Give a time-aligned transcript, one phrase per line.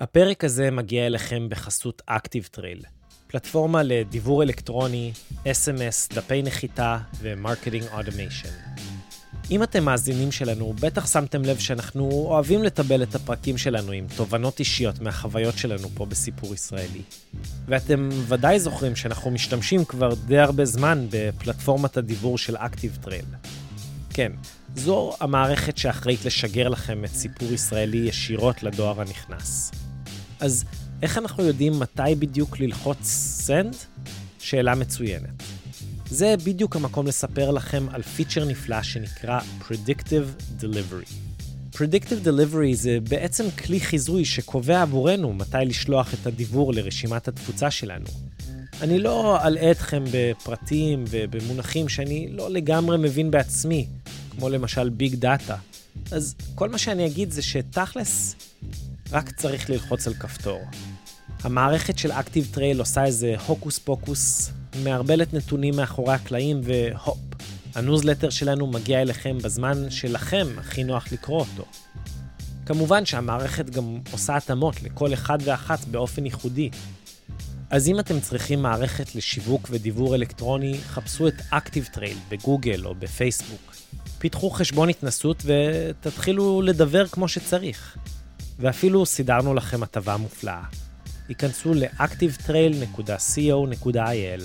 [0.00, 2.86] הפרק הזה מגיע אליכם בחסות Active Trail,
[3.26, 5.12] פלטפורמה לדיוור אלקטרוני,
[5.44, 8.48] SMS, דפי נחיתה ו marketing automation.
[9.50, 14.58] אם אתם מאזינים שלנו, בטח שמתם לב שאנחנו אוהבים לטבל את הפרקים שלנו עם תובנות
[14.58, 17.02] אישיות מהחוויות שלנו פה בסיפור ישראלי.
[17.66, 23.48] ואתם ודאי זוכרים שאנחנו משתמשים כבר די הרבה זמן בפלטפורמת הדיוור של Active Trail.
[24.14, 24.32] כן,
[24.76, 29.70] זו המערכת שאחראית לשגר לכם את סיפור ישראלי ישירות לדואר הנכנס.
[30.40, 30.64] אז
[31.02, 33.76] איך אנחנו יודעים מתי בדיוק ללחוץ send?
[34.38, 35.42] שאלה מצוינת.
[36.10, 41.12] זה בדיוק המקום לספר לכם על פיצ'ר נפלא שנקרא Predictive Delivery.
[41.74, 48.06] Predictive Delivery זה בעצם כלי חיזוי שקובע עבורנו מתי לשלוח את הדיבור לרשימת התפוצה שלנו.
[48.80, 53.86] אני לא אלאה אתכם בפרטים ובמונחים שאני לא לגמרי מבין בעצמי,
[54.30, 55.56] כמו למשל ביג דאטה.
[56.10, 58.34] אז כל מה שאני אגיד זה שתכלס,
[59.12, 60.60] רק צריך ללחוץ על כפתור.
[61.42, 64.50] המערכת של Active Trail עושה איזה הוקוס פוקוס,
[64.84, 67.18] מערבלת נתונים מאחורי הקלעים והופ,
[67.74, 71.64] הניוזלטר שלנו מגיע אליכם בזמן שלכם הכי נוח לקרוא אותו.
[72.66, 76.70] כמובן שהמערכת גם עושה התאמות לכל אחד ואחת באופן ייחודי.
[77.70, 83.74] אז אם אתם צריכים מערכת לשיווק ודיוור אלקטרוני, חפשו את Active Trail בגוגל או בפייסבוק.
[84.18, 87.96] פיתחו חשבון התנסות ותתחילו לדבר כמו שצריך.
[88.59, 90.63] ואפילו סידרנו לכם הטבה מופלאה.
[91.27, 94.41] היכנסו ל-activetrail.co.il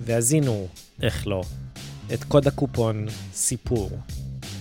[0.00, 0.66] והזינו,
[1.02, 1.42] איך לא,
[2.14, 3.90] את קוד הקופון סיפור,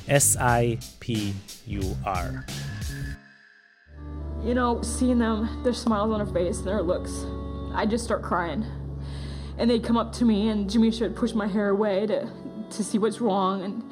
[0.08, 1.36] S-I-P-U-R.
[4.46, 7.12] You know, seeing them, their smiles on their face, their looks,
[7.74, 8.64] I just start crying.
[9.58, 12.30] And they'd come up to me, and Jimmy should push my hair away to,
[12.76, 13.64] to see what's wrong.
[13.66, 13.84] And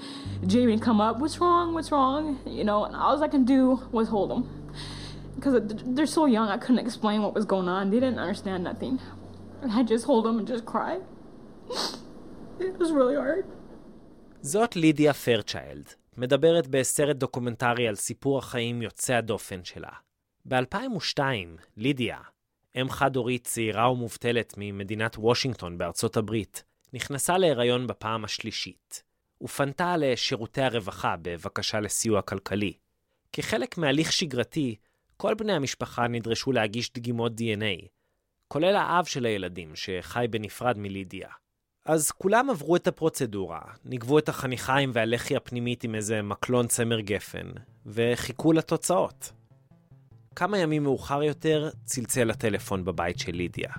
[0.49, 1.73] Jamie would come up, What's wrong?
[1.73, 2.39] What's wrong?
[2.45, 4.43] You know, and all I can do was hold them.
[5.40, 5.54] Because
[5.96, 7.82] they're so young, I couldn't explain what was going on.
[7.90, 8.94] They didn't understand nothing.
[9.78, 10.94] I just hold them and just cry.
[12.68, 13.44] It was really hard.
[14.42, 19.90] זאת לידיה פרצ'יילד, מדברת בסרט דוקומנטרי על סיפור החיים יוצא הדופן שלה.
[20.44, 21.20] ב-2002,
[21.76, 22.18] לידיה,
[22.80, 29.02] אם חד-הורית צעירה ומובטלת ממדינת וושינגטון בארצות הברית, נכנסה להיריון בפעם השלישית,
[29.42, 32.72] ופנתה לשירותי הרווחה בבקשה לסיוע כלכלי.
[33.32, 34.76] כחלק מהליך שגרתי,
[35.20, 37.88] כל בני המשפחה נדרשו להגיש דגימות DNA,
[38.48, 41.28] כולל האב של הילדים שחי בנפרד מלידיה.
[41.86, 47.46] אז כולם עברו את הפרוצדורה, ניגבו את החניכיים והלחי הפנימית עם איזה מקלון צמר גפן,
[47.86, 49.32] וחיכו לתוצאות.
[50.36, 53.72] כמה ימים מאוחר יותר צלצל הטלפון בבית של לידיה.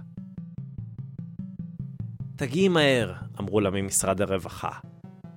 [2.35, 4.71] תגיעי מהר, אמרו לה ממשרד הרווחה.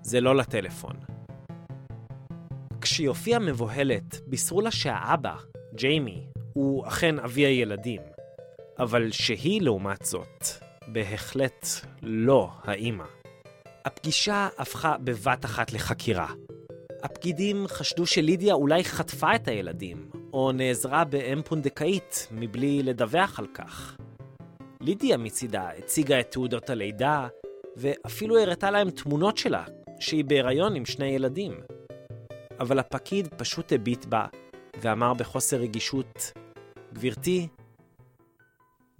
[0.03, 0.97] זה לא לטלפון.
[2.81, 5.37] כשהיא הופיעה מבוהלת, בישרו לה שהאבא,
[5.77, 6.21] ג'יימי,
[6.53, 8.01] הוא אכן אבי הילדים,
[8.79, 10.45] אבל שהיא, לעומת זאת,
[10.87, 11.67] בהחלט
[12.03, 13.05] לא האימא.
[13.85, 16.29] הפגישה הפכה בבת אחת לחקירה.
[17.03, 23.97] הפקידים חשדו שלידיה אולי חטפה את הילדים, או נעזרה באם פונדקאית מבלי לדווח על כך.
[24.81, 27.29] לידיה מצידה הציגה את תעודות הלידה,
[27.77, 29.65] ואפילו הראתה להם תמונות שלה,
[30.01, 31.61] שהיא בהיריון עם שני ילדים.
[32.61, 34.27] אבל הפקיד פשוט הביט בה,
[34.85, 36.33] ואמר בחוסר רגישות,
[36.93, 37.49] גברתי,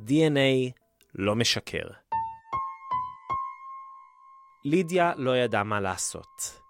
[0.01, 0.73] DNA
[1.15, 1.87] לא משקר.
[4.65, 6.61] לידיה לא ידעה מה לעשות.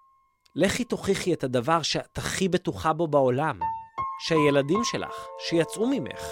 [0.55, 3.59] לכי תוכיחי את הדבר שאת הכי בטוחה בו בעולם,
[4.19, 6.23] שהילדים שלך, שיצאו ממך,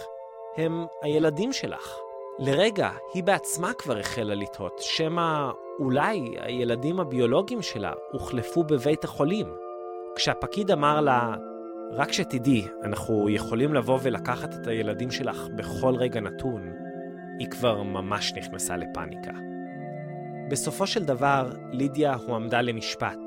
[0.57, 1.95] הם הילדים שלך.
[2.39, 9.47] לרגע, היא בעצמה כבר החלה לתהות, שמא אולי הילדים הביולוגיים שלה הוחלפו בבית החולים.
[10.15, 11.35] כשהפקיד אמר לה,
[11.91, 16.73] רק שתדעי, אנחנו יכולים לבוא ולקחת את הילדים שלך בכל רגע נתון,
[17.39, 19.31] היא כבר ממש נכנסה לפאניקה.
[20.49, 23.19] בסופו של דבר, לידיה הועמדה למשפט,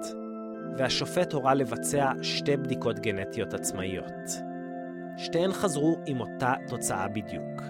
[0.79, 4.47] והשופט הורה לבצע שתי בדיקות גנטיות עצמאיות.
[5.17, 7.63] שתיהן חזרו עם אותה תוצאה בדיוק.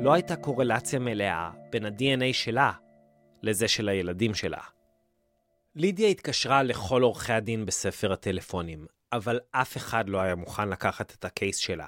[0.00, 2.72] לא הייתה קורלציה מלאה בין ה-DNA שלה
[3.42, 4.60] לזה של הילדים שלה.
[5.76, 11.24] לידיה התקשרה לכל עורכי הדין בספר הטלפונים, אבל אף אחד לא היה מוכן לקחת את
[11.24, 11.86] הקייס שלה.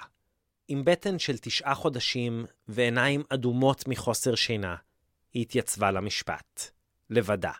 [0.68, 4.76] עם בטן של תשעה חודשים ועיניים אדומות מחוסר שינה,
[5.34, 6.70] היא התייצבה למשפט,
[7.10, 7.52] לבדה.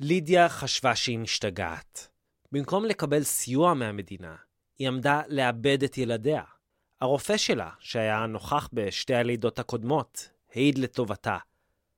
[0.00, 2.08] לידיה חשבה שהיא משתגעת.
[2.52, 4.36] במקום לקבל סיוע מהמדינה,
[4.78, 6.42] היא עמדה לאבד את ילדיה.
[7.00, 11.38] הרופא שלה, שהיה נוכח בשתי הלידות הקודמות, העיד לטובתה,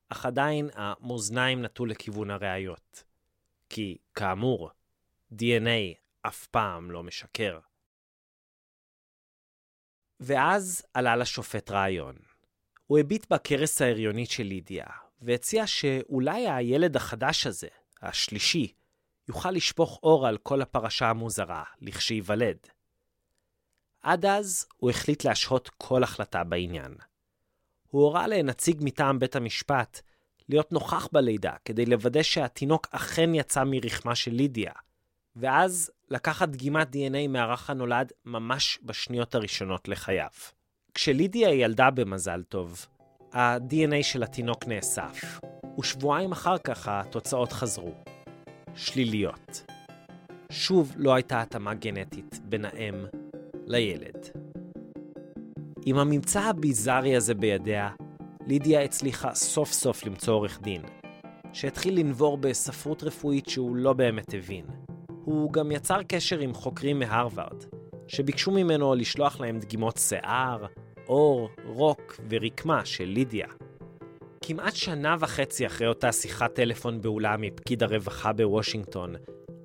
[0.08, 3.04] אך עדיין המאזניים נטו לכיוון הראיות.
[3.68, 4.70] כי, כאמור,
[5.32, 7.58] DNA אף פעם לא משקר.
[10.20, 12.16] ואז עלה לשופט רעיון.
[12.86, 14.86] הוא הביט בכרס ההריונית של לידיה,
[15.22, 17.68] והציע שאולי הילד החדש הזה,
[18.02, 18.72] השלישי,
[19.28, 22.58] יוכל לשפוך אור על כל הפרשה המוזרה, לכשייוולד.
[24.02, 26.94] עד אז הוא החליט להשהות כל החלטה בעניין.
[27.88, 30.00] הוא הורה לנציג מטעם בית המשפט
[30.48, 34.72] להיות נוכח בלידה כדי לוודא שהתינוק אכן יצא מרחמה של לידיה,
[35.40, 40.28] ואז לקחת דגימת DNA מהרך הנולד ממש בשניות הראשונות לחייו.
[40.94, 42.86] כשלידיה ילדה במזל טוב,
[43.32, 45.40] ה-DNA של התינוק נאסף,
[45.80, 47.94] ושבועיים אחר כך התוצאות חזרו.
[48.74, 49.64] שליליות.
[50.52, 52.94] שוב לא הייתה התאמה גנטית בין האם
[53.66, 54.26] לילד.
[55.86, 57.90] עם הממצא הביזארי הזה בידיה,
[58.46, 60.82] לידיה הצליחה סוף סוף למצוא עורך דין,
[61.52, 64.87] שהתחיל לנבור בספרות רפואית שהוא לא באמת הבין.
[65.28, 67.64] הוא גם יצר קשר עם חוקרים מהרווארד,
[68.06, 70.66] שביקשו ממנו לשלוח להם דגימות שיער,
[71.08, 73.46] אור, רוק ורקמה של לידיה.
[74.42, 79.14] כמעט שנה וחצי אחרי אותה שיחת טלפון באולם מפקיד הרווחה בוושינגטון,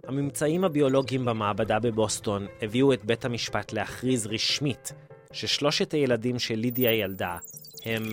[0.08, 4.92] הממצאים הביולוגיים במעבדה בבוסטון הביאו את בית המשפט להכריז רשמית
[5.32, 7.38] ששלושת הילדים של לידיה ילדה
[7.86, 8.04] הם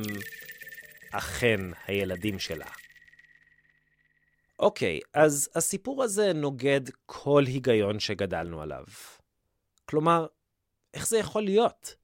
[1.12, 2.79] אכן הילדים שלה.
[4.60, 8.84] אוקיי, אז הסיפור הזה נוגד כל היגיון שגדלנו עליו.
[9.84, 10.26] כלומר,
[10.94, 11.94] איך זה יכול להיות?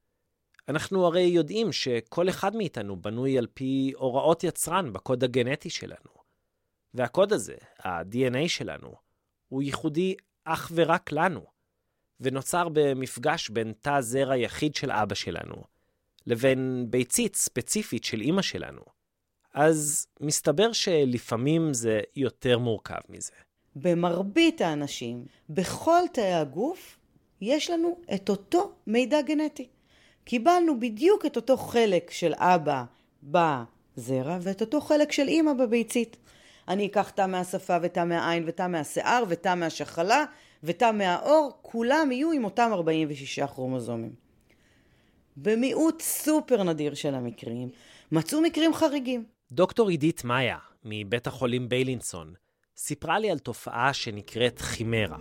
[0.69, 6.17] אנחנו הרי יודעים שכל אחד מאיתנו בנוי על פי הוראות יצרן בקוד הגנטי שלנו.
[6.93, 8.95] והקוד הזה, ה-DNA שלנו,
[9.47, 11.45] הוא ייחודי אך ורק לנו,
[12.19, 15.63] ונוצר במפגש בין תא זרע יחיד של אבא שלנו,
[16.27, 18.96] לבין ביצית ספציפית של אימא שלנו.
[19.57, 23.31] אז מסתבר שלפעמים זה יותר מורכב מזה.
[23.75, 26.97] במרבית האנשים, בכל תאי הגוף,
[27.41, 29.67] יש לנו את אותו מידע גנטי.
[30.23, 32.83] קיבלנו בדיוק את אותו חלק של אבא
[33.23, 36.17] בזרע ואת אותו חלק של אימא בביצית.
[36.67, 40.25] אני אקח תא מהשפה ותא מהעין ותא מהשיער ותא מהשחלה
[40.63, 44.13] ותא מהאור, כולם יהיו עם אותם 46 כרומוזומים.
[45.37, 47.69] במיעוט סופר נדיר של המקרים,
[48.11, 49.36] מצאו מקרים חריגים.
[49.51, 52.33] דוקטור עידית מאיה, מבית החולים ביילינסון,
[52.77, 55.17] סיפרה לי על תופעה שנקראת חימרה.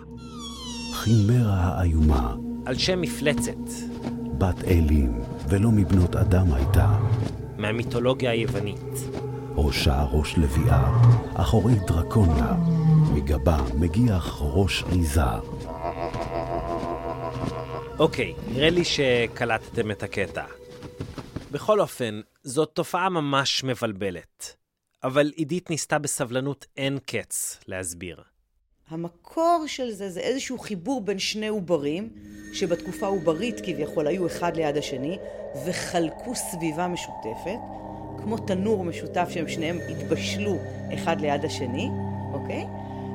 [0.92, 2.34] חימרה האיומה.
[2.66, 3.58] על שם מפלצת.
[4.38, 6.98] בת אלים, ולא מבנות אדם הייתה.
[7.56, 8.94] מהמיתולוגיה היוונית.
[9.56, 10.90] ראשה ראש לביאה,
[11.34, 12.52] אחורי דרקוניה,
[13.14, 15.22] מגבה מגיח ראש עיזה.
[17.98, 20.44] אוקיי, נראה לי שקלטתם את הקטע.
[21.56, 24.56] בכל אופן, זאת תופעה ממש מבלבלת.
[25.04, 28.22] אבל עידית ניסתה בסבלנות אין קץ להסביר.
[28.88, 32.08] המקור של זה זה איזשהו חיבור בין שני עוברים,
[32.52, 35.18] שבתקופה עוברית כביכול היו אחד ליד השני,
[35.66, 37.58] וחלקו סביבה משותפת,
[38.22, 40.58] כמו תנור משותף שהם שניהם התבשלו
[40.94, 41.88] אחד ליד השני,
[42.32, 42.64] אוקיי?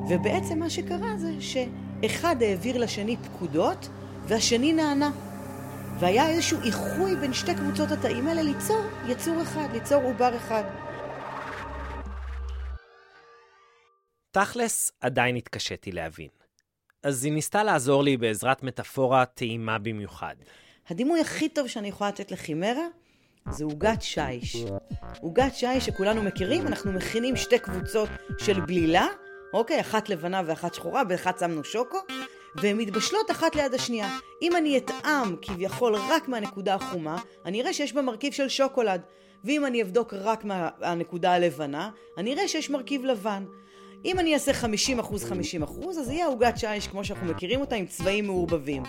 [0.08, 3.88] ובעצם מה שקרה זה שאחד העביר לשני פקודות,
[4.26, 5.31] והשני נענה.
[5.98, 10.62] והיה איזשהו איחוי בין שתי קבוצות התאים האלה ליצור יצור אחד, ליצור עובר אחד.
[14.30, 16.28] תכלס, עדיין התקשיתי להבין.
[17.02, 20.34] אז היא ניסתה לעזור לי בעזרת מטאפורה טעימה במיוחד.
[20.90, 22.86] הדימוי הכי טוב שאני יכולה לתת לכימרה
[23.50, 24.56] זה עוגת שיש.
[25.20, 28.08] עוגת שיש שכולנו מכירים, אנחנו מכינים שתי קבוצות
[28.38, 29.06] של בלילה,
[29.54, 29.80] אוקיי?
[29.80, 31.98] אחת לבנה ואחת שחורה, באחת שמנו שוקו,
[32.56, 34.18] והן מתבשלות אחת ליד השנייה.
[34.42, 39.00] אם אני אטעם כביכול רק מהנקודה החומה, אני אראה שיש בה מרכיב של שוקולד.
[39.44, 43.44] ואם אני אבדוק רק מהנקודה הלבנה, אני אראה שיש מרכיב לבן.
[44.04, 47.76] אם אני אעשה 50 אחוז 50 אחוז, אז יהיה עוגת שיש כמו שאנחנו מכירים אותה
[47.76, 48.82] עם צבעים מעורבבים.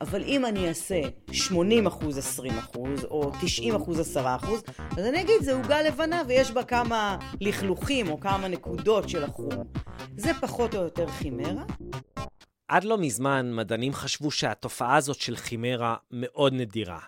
[0.00, 1.00] אבל אם אני אעשה
[1.32, 6.22] 80 אחוז 20 אחוז, או 90 אחוז 10 אחוז, אז אני אגיד, זה עוגה לבנה
[6.28, 9.64] ויש בה כמה לכלוכים או כמה נקודות של החום.
[10.16, 11.64] זה פחות או יותר חימרה.
[12.68, 17.00] עד לא מזמן, מדענים חשבו שהתופעה הזאת של חימרה מאוד נדירה.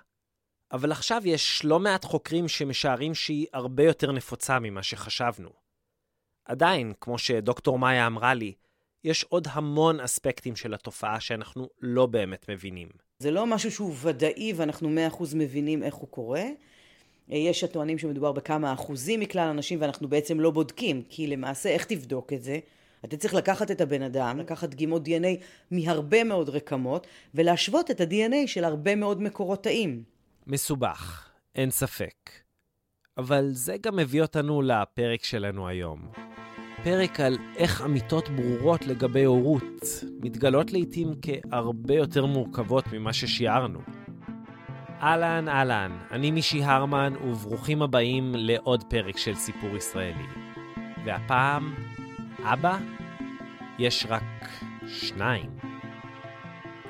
[0.73, 5.51] אבל עכשיו יש לא מעט חוקרים שמשערים שהיא הרבה יותר נפוצה ממה שחשבנו.
[6.45, 8.53] עדיין, כמו שדוקטור מאיה אמרה לי,
[9.05, 12.89] יש עוד המון אספקטים של התופעה שאנחנו לא באמת מבינים.
[13.19, 16.45] זה לא משהו שהוא ודאי ואנחנו מאה אחוז מבינים איך הוא קורה.
[17.29, 22.33] יש הטוענים שמדובר בכמה אחוזים מכלל האנשים ואנחנו בעצם לא בודקים, כי למעשה איך תבדוק
[22.33, 22.59] את זה?
[23.05, 28.47] אתה צריך לקחת את הבן אדם, לקחת דגימות DNA מהרבה מאוד רקמות, ולהשוות את ה-DNA
[28.47, 30.03] של הרבה מאוד מקורות תאים.
[30.47, 32.31] מסובך, אין ספק.
[33.19, 36.09] אבל זה גם מביא אותנו לפרק שלנו היום.
[36.85, 39.65] פרק על איך אמיתות ברורות לגבי הורות
[40.21, 43.81] מתגלות לעתים כהרבה יותר מורכבות ממה ששיערנו.
[45.03, 50.26] אהלן, אהלן, אני מישי הרמן, וברוכים הבאים לעוד פרק של סיפור ישראלי.
[51.05, 51.75] והפעם,
[52.53, 52.79] אבא?
[53.79, 54.23] יש רק
[54.87, 55.57] שניים.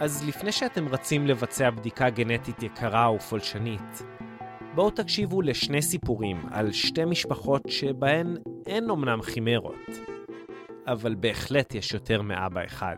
[0.01, 4.03] אז לפני שאתם רצים לבצע בדיקה גנטית יקרה ופולשנית,
[4.75, 8.37] בואו תקשיבו לשני סיפורים על שתי משפחות שבהן
[8.67, 9.89] אין אמנם חימרות,
[10.87, 12.97] אבל בהחלט יש יותר מאבא אחד.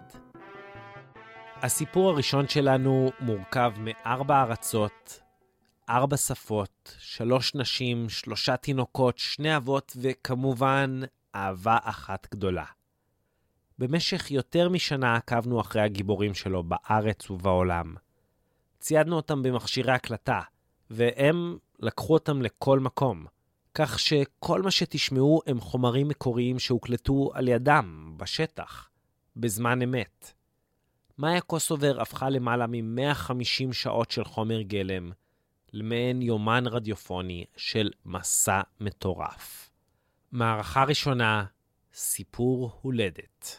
[1.63, 5.21] הסיפור הראשון שלנו מורכב מארבע ארצות,
[5.89, 11.01] ארבע שפות, שלוש נשים, שלושה תינוקות, שני אבות וכמובן
[11.35, 12.65] אהבה אחת גדולה.
[13.79, 17.95] במשך יותר משנה עקבנו אחרי הגיבורים שלו בארץ ובעולם.
[18.81, 20.41] ציידנו אותם במכשירי הקלטה,
[20.91, 23.27] והם לקחו אותם לכל מקום,
[23.75, 28.91] כך שכל מה שתשמעו הם חומרים מקוריים שהוקלטו על ידם, בשטח,
[29.37, 30.33] בזמן אמת.
[31.19, 35.11] מאיה קוסובר הפכה למעלה מ-150 שעות של חומר גלם
[35.73, 39.68] למעין יומן רדיופוני של מסע מטורף.
[40.33, 41.45] מערכה ראשונה,
[41.95, 43.57] סיפור הולדת.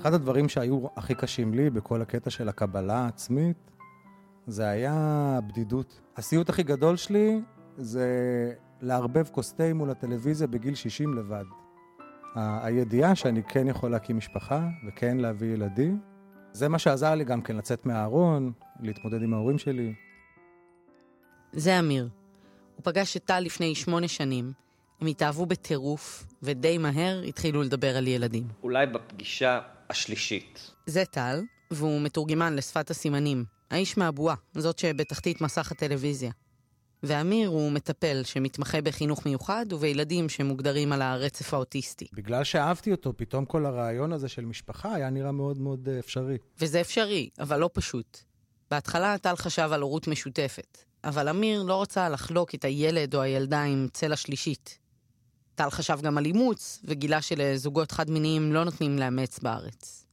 [0.00, 3.70] אחד הדברים שהיו הכי קשים לי בכל הקטע של הקבלה העצמית,
[4.46, 4.94] זה היה
[5.38, 6.00] הבדידות.
[6.16, 7.40] הסיוט הכי גדול שלי
[7.76, 8.08] זה
[8.80, 11.44] לערבב כוס תה מול הטלוויזיה בגיל 60 לבד.
[12.34, 16.00] ה- הידיעה שאני כן יכול להקים משפחה וכן להביא ילדים,
[16.52, 19.94] זה מה שעזר לי גם כן לצאת מהארון, להתמודד עם ההורים שלי.
[21.52, 22.08] זה אמיר.
[22.80, 24.52] הוא פגש את טל לפני שמונה שנים,
[25.00, 28.48] הם התאהבו בטירוף, ודי מהר התחילו לדבר על ילדים.
[28.62, 29.60] אולי בפגישה
[29.90, 30.70] השלישית.
[30.86, 33.44] זה טל, והוא מתורגמן לשפת הסימנים.
[33.70, 36.30] האיש מהבועה, זאת שבתחתית מסך הטלוויזיה.
[37.02, 42.06] ואמיר הוא מטפל שמתמחה בחינוך מיוחד ובילדים שמוגדרים על הרצף האוטיסטי.
[42.12, 46.38] בגלל שאהבתי אותו, פתאום כל הרעיון הזה של משפחה היה נראה מאוד מאוד אה, אפשרי.
[46.60, 48.18] וזה אפשרי, אבל לא פשוט.
[48.70, 53.62] בהתחלה טל חשב על הורות משותפת, אבל אמיר לא רצה לחלוק את הילד או הילדה
[53.62, 54.78] עם צלע שלישית.
[55.54, 60.06] טל חשב גם על אימוץ, וגילה שלזוגות חד-מיניים לא נותנים לאמץ בארץ.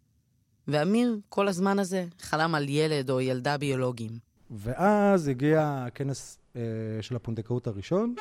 [0.68, 4.12] ואמיר, כל הזמן הזה, חלם על ילד או ילדה ביולוגיים.
[4.52, 6.62] ואז הגיע הכנס אה,
[7.02, 8.16] של הפונדקאות הראשון,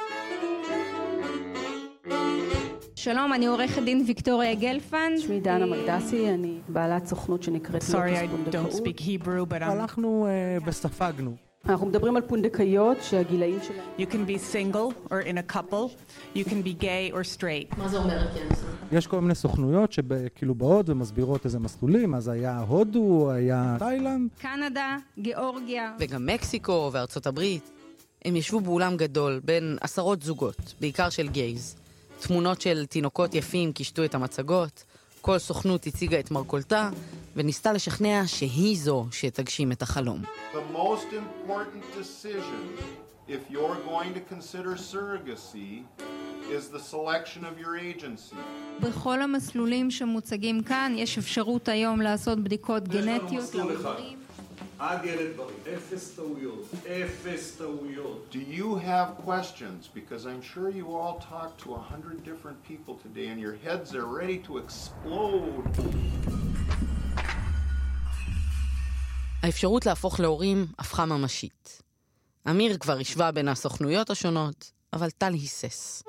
[2.97, 5.19] שלום, אני עורכת דין ויקטוריה גלפנד.
[5.19, 8.73] שמי דנה מקדסי, אני בעלת סוכנות שנקראת Sorry, לוטוס I don't פונדקאות.
[8.87, 11.37] speak Hebrew, but I'm, הלכנו אה, וספגנו.
[11.69, 13.85] אנחנו מדברים על פונדקאיות שהגילאים שלהם...
[13.99, 15.91] you can be single or in a couple.
[16.37, 17.79] You can be gay or straight.
[17.79, 18.67] מה זה אומר הכנס הזה?
[18.93, 24.31] יש כל מיני סוכנויות שכאילו באות ומסבירות איזה מסלולים, אז היה הודו, היה תאילנד.
[24.39, 25.93] קנדה, גיאורגיה.
[25.99, 27.71] וגם מקסיקו וארצות הברית.
[28.25, 31.77] הם ישבו באולם גדול בין עשרות זוגות, בעיקר של גייז.
[32.21, 34.85] תמונות של תינוקות יפים קישטו את המצגות,
[35.26, 36.90] כל סוכנות הציגה את מרכולתה,
[37.37, 40.23] וניסתה לשכנע שהיא זו שתגשים את החלום.
[40.52, 42.62] The most important decision,
[43.28, 45.83] if you're going to consider surrogacy,
[46.56, 48.37] is the selection of your agency.
[48.80, 54.16] בכל המסלולים שמוצגים כאן יש אפשרות היום לעשות בדיקות גנטיות לעוברים.
[54.78, 58.35] עד ילד בריא, אפס טעויות, אפס טעויות.
[58.35, 59.88] Do you have questions?
[59.95, 63.95] Because I'm sure you all talked to a hundred different people today and your heads
[63.95, 65.80] are ready to explode.
[69.42, 71.83] האפשרות להפוך להורים הפכה ממשית.
[72.50, 76.02] אמיר כבר השווה בין הסוכנויות השונות, אבל טל היסס.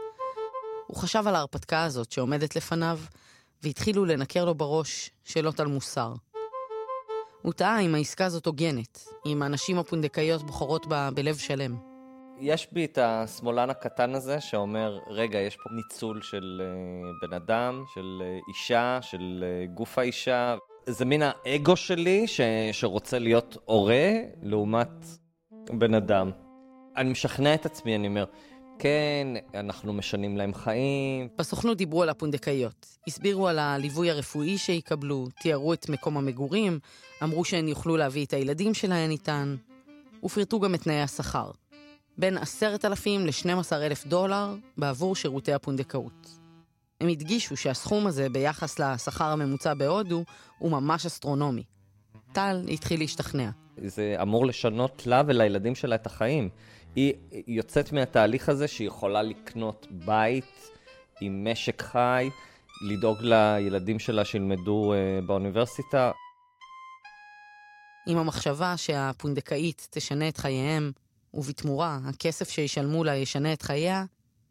[0.87, 2.99] הוא חשב על ההרפתקה הזאת שעומדת לפניו,
[3.63, 6.13] והתחילו לנקר לו בראש שאלות על מוסר.
[7.47, 11.77] הוא תהה אם העסקה הזאת הוגנת, אם הנשים הפונדקאיות בוחרות בה בלב שלם.
[12.39, 17.83] יש בי את השמאלן הקטן הזה שאומר, רגע, יש פה ניצול של uh, בן אדם,
[17.93, 20.55] של uh, אישה, של uh, גוף האישה.
[20.85, 22.41] זה מין האגו שלי ש...
[22.71, 24.11] שרוצה להיות הורה
[24.43, 25.05] לעומת
[25.69, 26.31] בן אדם.
[26.97, 28.25] אני משכנע את עצמי, אני אומר,
[28.79, 31.27] כן, אנחנו משנים להם חיים.
[31.37, 36.79] בסוכנות דיברו על הפונדקאיות, הסבירו על הליווי הרפואי שיקבלו, תיארו את מקום המגורים,
[37.23, 39.55] אמרו שהן יוכלו להביא את הילדים שלהן איתן,
[40.23, 41.51] ופרטו גם את תנאי השכר.
[42.17, 46.37] בין עשרת אלפים ל-12 אלף דולר בעבור שירותי הפונדקאות.
[47.01, 50.23] הם הדגישו שהסכום הזה ביחס לשכר הממוצע בהודו
[50.57, 51.63] הוא ממש אסטרונומי.
[52.33, 53.49] טל התחיל להשתכנע.
[53.77, 56.49] זה אמור לשנות לה ולילדים שלה את החיים.
[56.97, 57.13] היא
[57.47, 60.69] יוצאת מהתהליך הזה שהיא יכולה לקנות בית
[61.21, 62.29] עם משק חי,
[62.81, 66.11] לדאוג לילדים שלה שילמדו uh, באוניברסיטה.
[68.07, 70.91] עם המחשבה שהפונדקאית תשנה את חייהם,
[71.33, 74.05] ובתמורה הכסף שישלמו לה ישנה את חייה,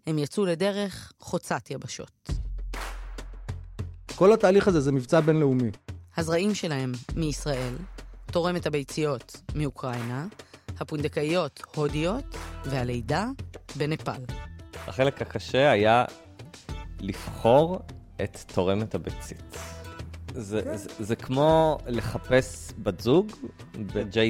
[0.06, 2.30] הם יצאו לדרך חוצת יבשות.
[4.16, 5.70] כל התהליך הזה זה מבצע בינלאומי.
[6.16, 7.74] הזרעים שלהם מישראל
[8.32, 10.26] תורמת הביציות מאוקראינה,
[10.80, 13.26] הפונדקאיות הודיות, והלידה
[13.76, 14.22] בנפאל.
[14.86, 16.04] החלק הקשה היה
[17.00, 17.78] לבחור
[18.22, 19.56] את תורמת הביצית.
[20.34, 23.32] זה, זה, זה כמו לחפש בת זוג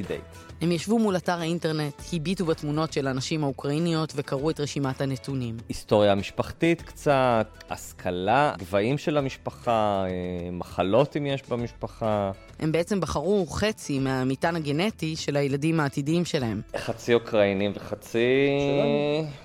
[0.03, 0.46] דייט.
[0.61, 5.57] הם ישבו מול אתר האינטרנט, הביטו בתמונות של הנשים האוקראיניות וקראו את רשימת הנתונים.
[5.69, 12.31] היסטוריה משפחתית קצת, השכלה, גבהים של המשפחה, אה, מחלות אם יש במשפחה.
[12.59, 16.61] הם בעצם בחרו חצי מהמטען הגנטי של הילדים העתידיים שלהם.
[16.77, 18.49] חצי אוקראינים וחצי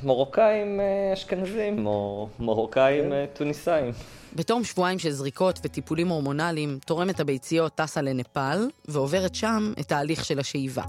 [0.03, 3.91] מרוקאים אה, אשכנזים, או מרוקאים אה, טוניסאים.
[4.35, 10.39] בתום שבועיים של זריקות וטיפולים הורמונליים, תורמת הביציות טסה לנפאל, ועוברת שם את ההליך של
[10.39, 10.83] השאיבה.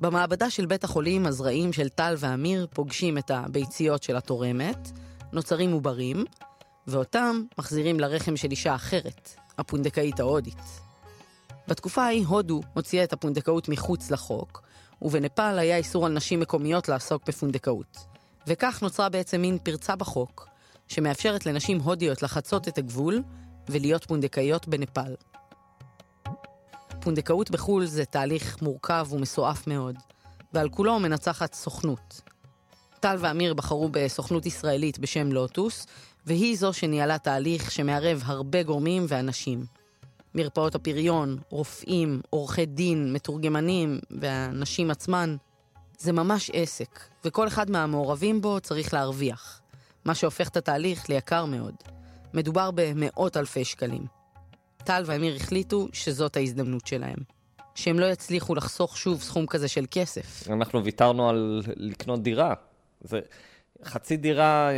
[0.00, 4.90] במעבדה של בית החולים, הזרעים של טל ואמיר פוגשים את הביציות של התורמת,
[5.32, 6.24] נוצרים עוברים,
[6.86, 10.80] ואותם מחזירים לרחם של אישה אחרת, הפונדקאית ההודית.
[11.68, 14.62] בתקופה ההיא הודו הוציאה את הפונדקאות מחוץ לחוק,
[15.02, 17.98] ובנפאל היה איסור על נשים מקומיות לעסוק בפונדקאות.
[18.46, 20.49] וכך נוצרה בעצם מין פרצה בחוק,
[20.90, 23.22] שמאפשרת לנשים הודיות לחצות את הגבול
[23.68, 25.14] ולהיות פונדקאיות בנפאל.
[27.00, 29.96] פונדקאות בחו"ל זה תהליך מורכב ומסועף מאוד,
[30.52, 32.20] ועל כולו מנצחת סוכנות.
[33.00, 35.86] טל ואמיר בחרו בסוכנות ישראלית בשם לוטוס,
[36.26, 39.64] והיא זו שניהלה תהליך שמערב הרבה גורמים ואנשים.
[40.34, 45.36] מרפאות הפריון, רופאים, עורכי דין, מתורגמנים והנשים עצמן.
[45.98, 49.59] זה ממש עסק, וכל אחד מהמעורבים בו צריך להרוויח.
[50.04, 51.74] מה שהופך את התהליך ליקר מאוד.
[52.34, 54.02] מדובר במאות אלפי שקלים.
[54.84, 57.18] טל ואמיר החליטו שזאת ההזדמנות שלהם.
[57.74, 60.48] שהם לא יצליחו לחסוך שוב סכום כזה של כסף.
[60.50, 62.54] אנחנו ויתרנו על לקנות דירה.
[63.00, 63.20] זה...
[63.84, 64.74] חצי דירה אה,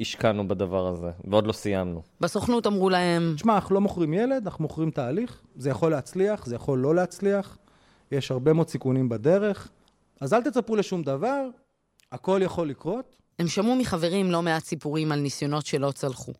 [0.00, 2.02] השקענו בדבר הזה, ועוד לא סיימנו.
[2.20, 3.32] בסוכנות אמרו להם...
[3.36, 5.42] תשמע, אנחנו לא מוכרים ילד, אנחנו מוכרים תהליך.
[5.56, 7.58] זה יכול להצליח, זה יכול לא להצליח.
[8.12, 9.68] יש הרבה מאוד סיכונים בדרך.
[10.20, 11.46] אז אל תצפו לשום דבר,
[12.12, 13.16] הכל יכול לקרות.
[13.42, 16.32] הם שמעו מחברים לא מעט סיפורים על ניסיונות שלא צלחו.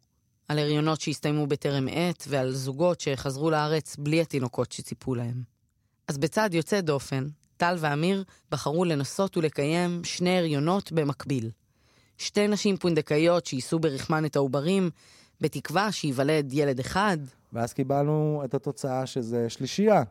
[0.49, 5.43] על הריונות שהסתיימו בטרם עת ועל זוגות שחזרו לארץ בלי התינוקות שציפו להם.
[6.09, 11.51] אז בצעד יוצא דופן, טל ואמיר בחרו לנסות ולקיים שני הריונות במקביל.
[12.19, 14.91] שתי נשים פונדקאיות שיישאו ברחמן את העוברים,
[15.41, 17.19] בתקווה שייוולד ילד אחד.
[17.53, 20.03] ואז קיבלנו את התוצאה שזה שלישייה.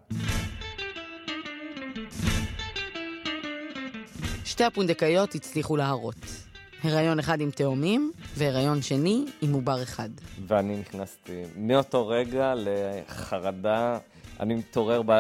[4.46, 6.51] שתי הפונדקאיות הצליחו להרות.
[6.84, 10.10] הריון אחד עם תאומים, והריון שני עם עובר אחד.
[10.48, 13.98] ואני נכנסתי מאותו רגע לחרדה.
[14.40, 15.12] אני מתעורר ב...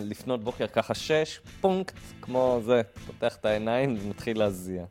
[0.00, 4.84] לפנות בוקר ככה שש, פונקט, כמו זה, פותח את העיניים ומתחיל להזיע.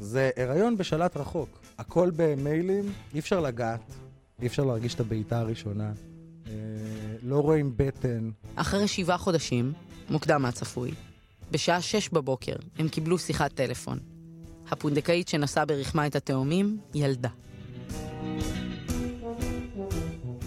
[0.00, 1.48] זה הריון בשלט רחוק.
[1.78, 3.92] הכל במיילים, אי אפשר לגעת,
[4.42, 5.92] אי אפשר להרגיש את הבעיטה הראשונה.
[6.46, 6.52] אה,
[7.22, 8.30] לא רואים בטן.
[8.56, 9.72] אחרי שבעה חודשים,
[10.10, 10.90] מוקדם מהצפוי,
[11.50, 14.15] בשעה שש בבוקר הם קיבלו שיחת טלפון.
[14.70, 17.28] הפונדקאית שנשאה ברחמה את התאומים ילדה.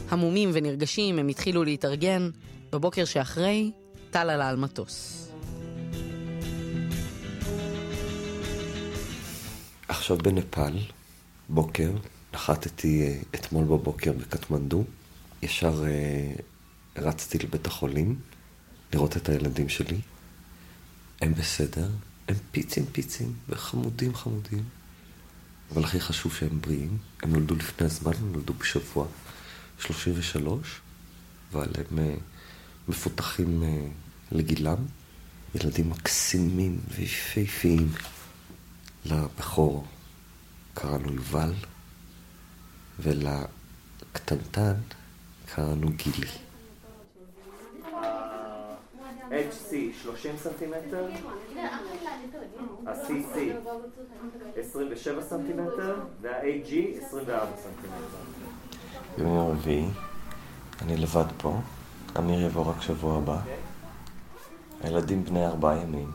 [0.09, 2.29] המומים ונרגשים, הם התחילו להתארגן.
[2.71, 3.71] בבוקר שאחרי,
[4.09, 5.29] טל עלה על מטוס.
[9.87, 10.77] עכשיו בנפאל,
[11.49, 11.91] בוקר,
[12.33, 14.83] נחתתי אה, אתמול בבוקר בקטמנדו.
[15.41, 16.33] ישר אה,
[16.97, 18.15] רצתי לבית החולים
[18.93, 19.97] לראות את הילדים שלי.
[21.21, 21.87] הם בסדר,
[22.29, 24.63] הם פיצים פיצים וחמודים חמודים.
[25.71, 26.97] אבל הכי חשוב שהם בריאים.
[27.23, 29.07] הם נולדו לפני הזמן, הם נולדו בשבוע
[29.79, 30.81] 33,
[31.51, 32.01] אבל הם uh,
[32.87, 34.85] מפותחים uh, לגילם.
[35.55, 37.91] ילדים מקסימים ויפהפיים.
[39.05, 39.87] לבכור
[40.73, 41.53] קראנו יובל,
[42.99, 44.73] ולקטנטן
[45.45, 46.27] קראנו גילי.
[49.29, 51.07] HC 30 סנטימטר,
[52.87, 53.37] ה-CC
[54.55, 56.73] 27 סנטימטר, וה-AG
[57.05, 58.05] 24 סנטימטר.
[59.17, 59.85] ביום רביעי,
[60.81, 61.59] אני לבד פה,
[62.17, 63.37] אמיר יבוא רק שבוע הבא.
[64.83, 66.11] הילדים בני ארבעה ימים.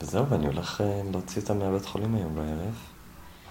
[0.00, 2.74] וזהו, ואני הולך אה, להוציא אותם מהבית חולים היום בערב.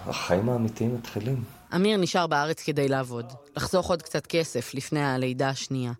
[0.06, 1.44] החיים האמיתיים מתחילים.
[1.74, 5.92] אמיר נשאר בארץ כדי לעבוד, לחסוך עוד קצת כסף לפני הלידה השנייה.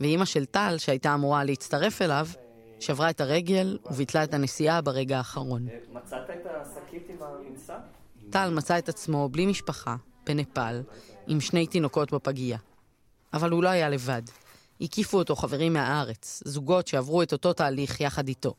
[0.00, 2.26] ואימא של טל, שהייתה אמורה להצטרף אליו,
[2.80, 5.66] שברה את הרגל וביטלה את הנסיעה ברגע האחרון.
[5.92, 7.76] מצאת את השקית עם המנסה?
[8.30, 10.82] טל מצא את עצמו בלי משפחה, בנפאל,
[11.26, 12.58] עם שני תינוקות בפגייה.
[13.32, 14.22] אבל הוא לא היה לבד.
[14.80, 18.54] הקיפו אותו חברים מהארץ, זוגות שעברו את אותו תהליך יחד איתו.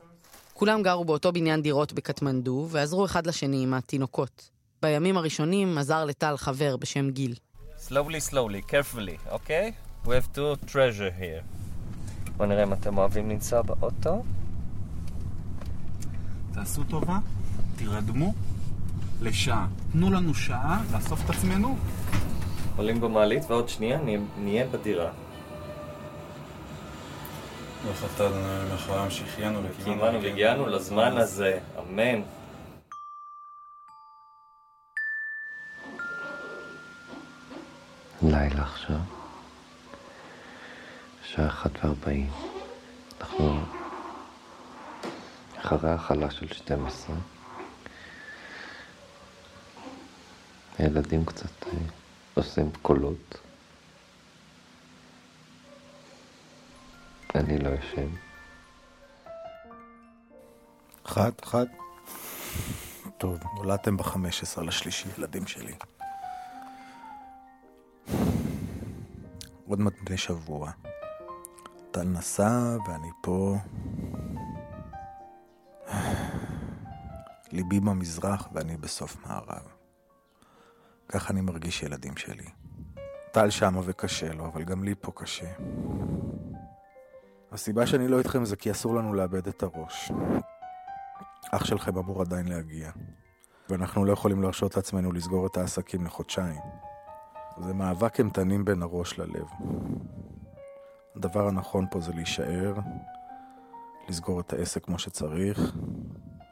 [0.54, 4.50] כולם גרו באותו בניין דירות בקטמנדו, ועזרו אחד לשני עם התינוקות.
[4.82, 7.34] בימים הראשונים עזר לטל חבר בשם גיל.
[7.88, 9.91] Slowly, slowly, carefully, okay?
[10.04, 11.42] We have to treasure here.
[12.36, 14.22] בואו נראה אם אתם אוהבים לנסוע באוטו.
[16.54, 17.18] תעשו טובה,
[17.76, 18.34] תירדמו
[19.20, 19.66] לשעה.
[19.92, 21.76] תנו לנו שעה לאסוף את עצמנו.
[22.76, 23.98] עולים במעלית ועוד שנייה
[24.38, 25.10] נהיה בדירה.
[27.86, 28.32] וחתן
[28.74, 32.20] מחרם שהחיינו וכיוונו והגיענו לזמן הזה, אמן.
[38.22, 39.21] לילה עכשיו,
[41.34, 42.30] שעה אחת וארבעים.
[43.20, 43.60] אנחנו
[45.58, 47.16] אחרי ההכלה של 12.
[50.78, 51.72] הילדים קצת אה,
[52.34, 53.38] עושים קולות.
[57.34, 58.08] אני לא ישן.
[61.06, 61.66] אחד, אחד.
[63.18, 65.74] טוב, נולדתם ב-15 לשלישי, ילדים שלי.
[69.66, 70.72] עוד מעט בני שבוע.
[71.92, 73.56] טל נסע ואני פה.
[77.52, 79.68] ליבי במזרח ואני בסוף מערב.
[81.08, 82.46] ככה אני מרגיש ילדים שלי.
[83.32, 85.52] טל שמה וקשה לו, אבל גם לי פה קשה.
[87.52, 90.12] הסיבה שאני לא איתכם זה כי אסור לנו לאבד את הראש.
[91.52, 92.90] אח שלכם אמור עדיין להגיע,
[93.68, 96.60] ואנחנו לא יכולים להרשות לעצמנו לסגור את העסקים לחודשיים.
[97.58, 99.46] זה מאבק אימתנים בין הראש ללב.
[101.16, 102.74] הדבר הנכון פה זה להישאר,
[104.08, 105.72] לסגור את העסק כמו שצריך,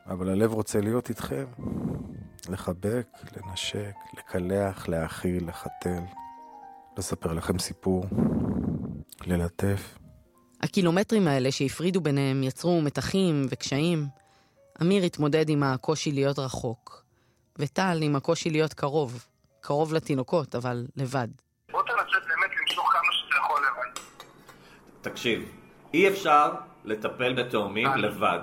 [0.07, 1.45] אבל הלב רוצה להיות איתכם.
[2.49, 6.03] לחבק, לנשק, לקלח, להאכיל, לחתל,
[6.99, 8.05] לספר לכם סיפור,
[9.27, 9.99] ללטף.
[10.63, 14.07] הקילומטרים האלה שהפרידו ביניהם יצרו מתחים וקשיים.
[14.83, 17.05] אמיר התמודד עם הקושי להיות רחוק,
[17.59, 19.27] וטל עם הקושי להיות קרוב.
[19.61, 21.29] קרוב לתינוקות, אבל לבד.
[21.73, 24.01] בוא תנסה באמת למשוך כמה שאתה יכול לבד.
[25.03, 25.53] תקשיב,
[25.95, 26.51] אי אפשר
[26.85, 28.41] לטפל בתאומים לבד.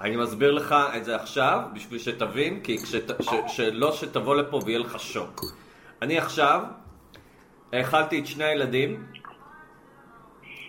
[0.00, 4.78] אני מסביר לך את זה עכשיו, בשביל שתבין, כי כשת, ש, שלא שתבוא לפה ויהיה
[4.78, 5.44] לך שוק.
[6.02, 6.62] אני עכשיו
[7.72, 9.06] האכלתי את שני הילדים,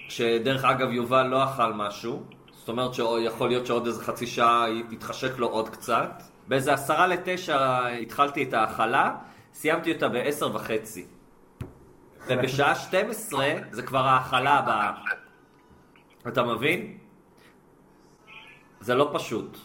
[0.10, 5.38] שדרך אגב יובל לא אכל משהו, זאת אומרת שיכול להיות שעוד איזה חצי שעה יתחשק
[5.38, 6.24] לו עוד קצת.
[6.48, 9.16] באיזה עשרה לתשע התחלתי את ההאכלה,
[9.54, 11.06] סיימתי אותה בעשר וחצי.
[12.28, 14.92] ובשעה 12 זה כבר ההאכלה הבאה.
[16.28, 16.98] אתה מבין?
[18.80, 19.58] זה לא פשוט.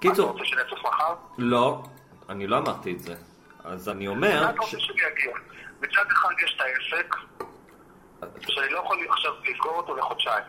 [0.00, 0.24] קיצור...
[0.24, 1.14] אתה רוצה שאני אצוף מחר?
[1.38, 1.82] לא,
[2.28, 3.14] אני לא אמרתי את זה.
[3.64, 4.50] אז אני אומר...
[4.50, 5.32] אתה רוצה שאני אגיע?
[5.80, 7.16] מצד אחד יש את העסק,
[8.48, 10.44] שאני לא יכול עכשיו לסגור אותו לחודשיים.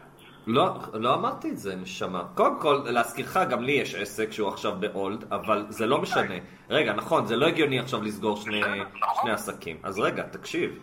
[0.48, 2.24] לא, לא אמרתי את זה, נשמה.
[2.36, 6.36] קודם כל, להזכירך, גם לי יש עסק שהוא עכשיו באולד, אבל זה לא משנה.
[6.70, 8.62] רגע, נכון, זה לא הגיוני עכשיו לסגור שני,
[9.22, 9.78] שני עסקים.
[9.84, 10.80] אז רגע, תקשיב.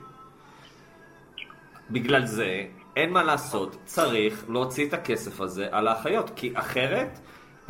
[1.90, 2.64] בגלל זה,
[2.96, 7.18] אין מה לעשות, צריך להוציא את הכסף הזה על האחיות, כי אחרת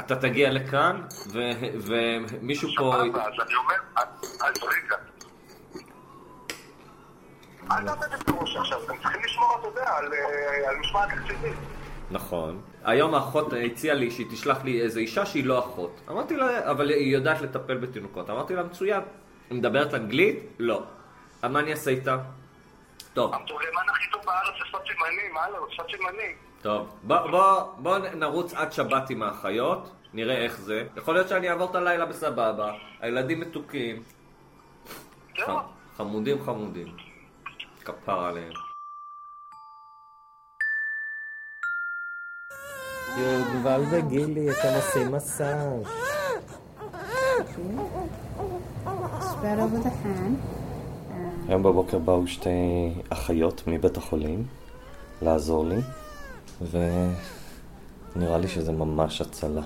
[0.01, 1.03] אתה תגיע לכאן
[1.87, 2.95] ומישהו פה...
[2.97, 4.97] אז אני אומר, אז רגע.
[7.71, 9.91] אל תעבד את הראש עכשיו, אתם צריכים לשמור, אתה יודע,
[10.69, 11.78] על משמעת תקציבית.
[12.11, 12.61] נכון.
[12.85, 16.01] היום האחות הציעה לי שהיא תשלח לי איזו אישה שהיא לא אחות.
[16.11, 18.31] אמרתי לה, אבל היא יודעת לטפל בתינוקות.
[18.31, 19.01] אמרתי לה, מצוין.
[19.51, 20.39] היא מדברת אנגלית?
[20.59, 20.83] לא.
[21.43, 22.19] מה אני אעשה איתה?
[23.15, 23.35] טוב.
[23.35, 25.67] המתורגמן הכי טוב בארץ זה שפת סימנים, מה לא?
[25.71, 26.37] שפת סימנים.
[26.63, 30.87] טוב, בוא, בוא, בוא נרוץ עד שבת עם האחיות, נראה איך זה.
[30.97, 34.03] יכול להיות שאני אעבור את הלילה בסבבה, הילדים מתוקים.
[35.97, 36.97] חמודים חמודים.
[37.85, 38.68] כפר עליהם.
[43.55, 45.83] יובל וגילי, אתם עושים מסאז'.
[51.49, 52.51] היום בבוקר באו שתי
[53.09, 54.45] אחיות מבית החולים
[55.23, 55.81] לעזור לי,
[58.17, 59.63] ונראה לי שזה ממש הצלה.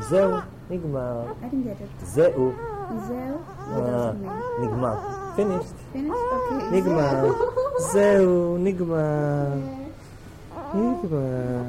[0.00, 0.30] זהו,
[0.70, 1.22] נגמר.
[2.02, 2.52] זהו.
[3.08, 3.38] זהו?
[4.62, 4.94] נגמר.
[5.36, 5.74] פינישט.
[6.72, 7.28] נגמר.
[7.78, 9.79] זהו, נגמר.
[10.74, 11.62] נגמר.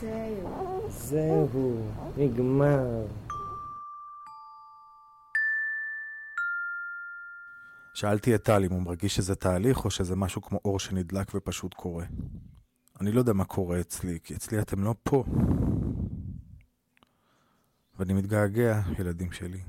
[0.00, 0.88] זהו.
[0.88, 1.80] זהו,
[2.16, 3.06] נגמר.
[7.94, 11.74] שאלתי את טל אם הוא מרגיש שזה תהליך או שזה משהו כמו אור שנדלק ופשוט
[11.74, 12.04] קורה.
[13.00, 15.24] אני לא יודע מה קורה אצלי, כי אצלי אתם לא פה.
[17.98, 19.60] ואני מתגעגע, ילדים שלי.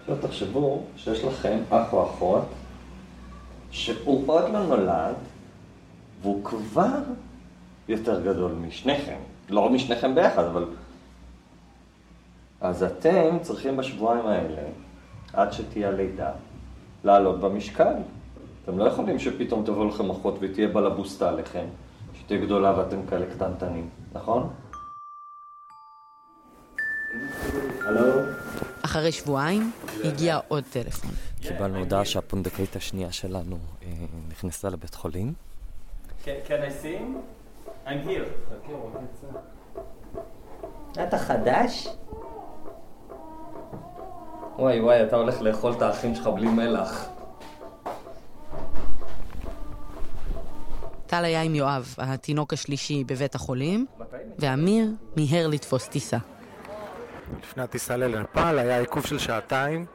[0.00, 2.48] עכשיו תחשבו שיש לכם אח או אחות
[3.72, 5.14] שהוא עוד לא נולד
[6.22, 6.98] והוא כבר
[7.88, 9.18] יותר גדול משניכם.
[9.50, 10.64] לא משניכם ביחד, אבל...
[12.60, 14.62] אז אתם צריכים בשבועיים האלה
[15.32, 16.30] עד שתהיה לידה,
[17.04, 17.94] לעלות במשקל.
[18.64, 21.64] אתם לא יכולים שפתאום תבוא לכם אחות ותהיה בלבוסטה עליכם,
[22.14, 24.50] שתהיה גדולה ואתם כאלה קטנטנים, נכון?
[27.86, 28.41] הלו?
[28.92, 29.72] אחרי שבועיים
[30.04, 31.10] הגיע עוד טלפון.
[31.40, 33.88] קיבלנו הודעה שהפונדקאית השנייה שלנו אה,
[34.28, 35.32] נכנסה לבית חולים.
[36.24, 37.86] Can, can I see him?
[37.86, 38.70] I'm here.
[41.02, 41.88] אתה חדש?
[44.58, 47.08] וואי וואי, אתה הולך לאכול את האחים שלך בלי מלח.
[51.06, 53.86] טל היה עם יואב, התינוק השלישי, בבית החולים,
[54.38, 56.18] ואמיר מיהר לתפוס טיסה.
[57.42, 59.86] לפני הטיסה לנפאל היה עיכוב של שעתיים.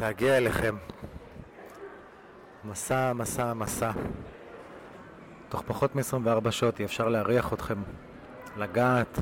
[0.00, 0.76] להגיע אליכם.
[2.64, 3.90] מסע, מסע, מסע.
[5.48, 7.82] תוך פחות מ-24 שעות יהיה אפשר להריח אתכם,
[8.56, 9.18] לגעת.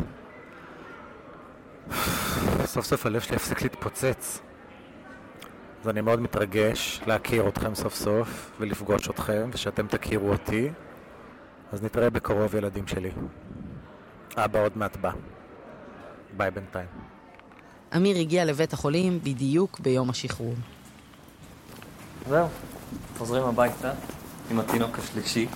[2.65, 4.41] סוף סוף הלב שלי יפסיק להתפוצץ.
[5.83, 10.71] אז אני מאוד מתרגש להכיר אתכם סוף סוף ולפגוש אתכם ושאתם תכירו אותי.
[11.73, 13.11] אז נתראה בקרוב ילדים שלי.
[14.37, 15.11] אבא עוד מעט בא.
[16.37, 16.87] ביי בינתיים.
[17.97, 20.55] אמיר הגיע לבית החולים בדיוק ביום השחרור.
[22.29, 22.47] זהו,
[23.19, 23.93] חוזרים הביתה
[24.51, 25.47] עם התינוק השלישי.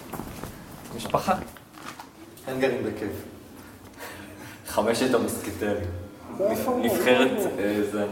[0.97, 1.35] משפחה.
[2.49, 3.13] אין גרים בכיף.
[4.67, 5.87] חמשת המוסקיטרים.
[6.83, 8.07] נבחרת איזה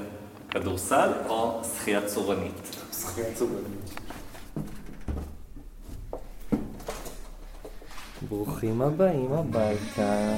[0.50, 2.77] כדורסל או שחייה צורנית?
[2.92, 4.03] שחייה צורנית.
[8.34, 10.36] ברוכים הבאים הביתה.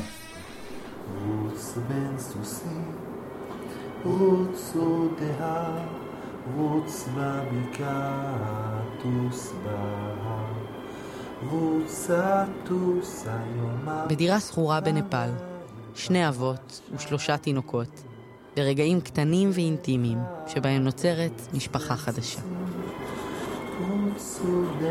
[1.27, 2.93] רוץ בין סוסים,
[4.05, 5.87] רוץ עוד ההר,
[6.57, 10.43] רוץ בבקעה, טוס בהר,
[11.51, 15.31] רוץ הטוס היום בדירה שכורה בנפאל,
[15.95, 18.03] שני אבות ושלושה תינוקות,
[18.57, 22.41] ברגעים קטנים ואינטימיים, שבהם נוצרת משפחה חדשה.
[23.81, 24.83] רוץ עוד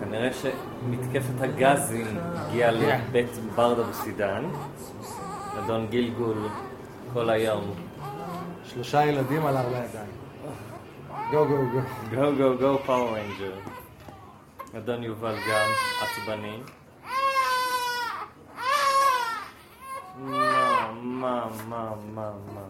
[0.00, 4.44] כנראה שמתקפת הגזים הגיעה לבית ברדה בסידן.
[5.58, 6.48] אדון גילגול
[7.12, 7.74] כל היום.
[8.64, 10.10] שלושה ילדים על ארבע ידיים.
[11.30, 11.80] גו גו גו.
[12.10, 13.52] Go go go Power Ranger.
[14.78, 15.68] אדון יובל גם
[16.02, 16.58] עצבני.
[20.18, 20.90] מה,
[21.68, 22.62] מה, מה, מה.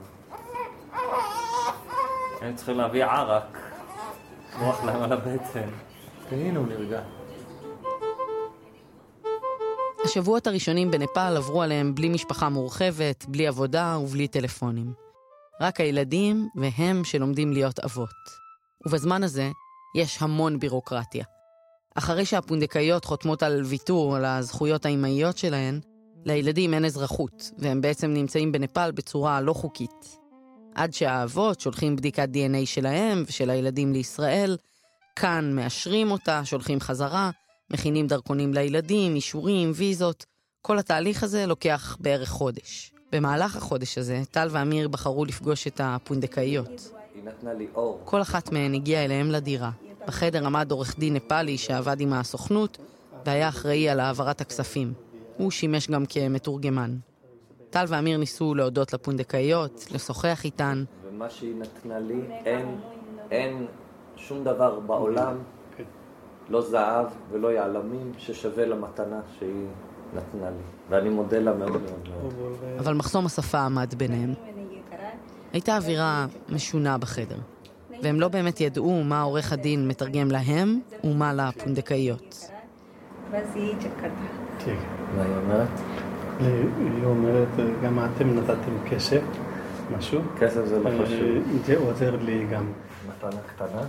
[2.40, 3.58] הם צריכים להביא ערק.
[4.58, 5.68] מוח להם על הבטן.
[6.30, 7.02] הנה הוא נרגע.
[10.04, 14.92] השבועות הראשונים בנפאל עברו עליהם בלי משפחה מורחבת, בלי עבודה ובלי טלפונים.
[15.60, 18.08] רק הילדים והם שלומדים להיות אבות.
[18.86, 19.50] ובזמן הזה
[19.96, 21.24] יש המון בירוקרטיה.
[21.94, 25.80] אחרי שהפונדקאיות חותמות על ויתור על הזכויות האימהיות שלהן,
[26.26, 30.18] לילדים אין אזרחות, והם בעצם נמצאים בנפאל בצורה לא חוקית.
[30.74, 34.56] עד שהאבות שולחים בדיקת DNA שלהם ושל הילדים לישראל,
[35.16, 37.30] כאן מאשרים אותה, שולחים חזרה,
[37.70, 40.26] מכינים דרכונים לילדים, אישורים, ויזות.
[40.62, 42.92] כל התהליך הזה לוקח בערך חודש.
[43.12, 46.92] במהלך החודש הזה, טל ואמיר בחרו לפגוש את הפונדקאיות.
[47.14, 48.00] היא נתנה לי אור.
[48.04, 49.70] כל אחת מהן הגיעה אליהם לדירה.
[50.06, 52.78] בחדר עמד עורך דין נפאלי שעבד עם הסוכנות
[53.26, 55.05] והיה אחראי על העברת הכספים.
[55.36, 56.96] הוא שימש גם כמתורגמן.
[57.70, 60.84] טל ואמיר ניסו להודות לפונדקאיות, לשוחח איתן.
[61.08, 62.80] ומה שהיא נתנה לי, אין,
[63.30, 63.66] אין
[64.16, 65.36] שום דבר בעולם,
[66.48, 69.66] לא זהב ולא יהלומים, ששווה למתנה שהיא
[70.14, 70.62] נתנה לי.
[70.88, 72.54] ואני מודה לה מאוד מאוד מאוד.
[72.78, 74.34] אבל מחסום השפה עמד ביניהם.
[75.52, 77.38] הייתה אווירה משונה בחדר,
[78.02, 82.50] והם לא באמת ידעו מה עורך הדין מתרגם להם ומה לפונדקאיות.
[85.16, 85.68] מה היא אומרת?
[86.40, 87.48] היא אומרת,
[87.82, 89.20] גם אתם נתתם כסף,
[89.98, 90.20] משהו.
[90.40, 91.18] כסף זה לא אה, חשוב.
[91.66, 92.72] זה עוזר לי גם.
[93.08, 93.82] מתנה קטנה?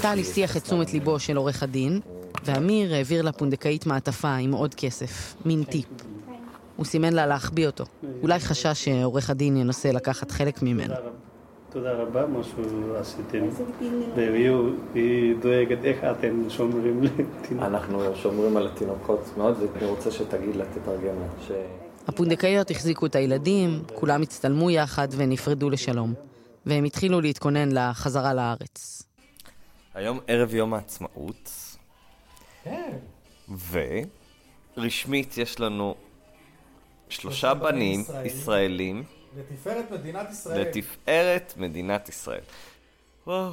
[0.00, 2.00] טל הסיח את תשומת ליבו של עורך הדין,
[2.44, 5.86] ואמיר העביר לפונדקאית מעטפה עם עוד כסף, מין טיפ.
[6.76, 7.84] הוא סימן לה להחביא אותו.
[8.22, 10.94] אולי חשש שעורך הדין ינסה לקחת חלק ממנו.
[11.72, 13.48] תודה רבה, מה שעשיתם.
[14.14, 17.64] והיא דואגת איך אתם שומרים לתינוק.
[17.64, 21.46] אנחנו שומרים על התינוקות מאוד, ואני רוצה שתגיד לה, תתרגם לה.
[21.48, 21.50] ש...
[22.08, 26.14] הפונדקאיות החזיקו את הילדים, כולם הצטלמו יחד ונפרדו לשלום.
[26.66, 29.02] והם התחילו להתכונן לחזרה לארץ.
[29.94, 31.50] היום ערב יום העצמאות,
[34.76, 35.94] ורשמית יש לנו
[37.08, 39.04] שלושה בנים ישראלים
[39.36, 40.60] לתפארת מדינת ישראל.
[40.60, 42.40] לתפארת מדינת ישראל.
[43.26, 43.52] וואו,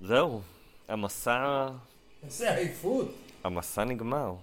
[0.00, 0.40] זהו,
[0.88, 1.68] המסע...
[2.24, 3.14] איזה עייפות.
[3.44, 4.34] המסע נגמר.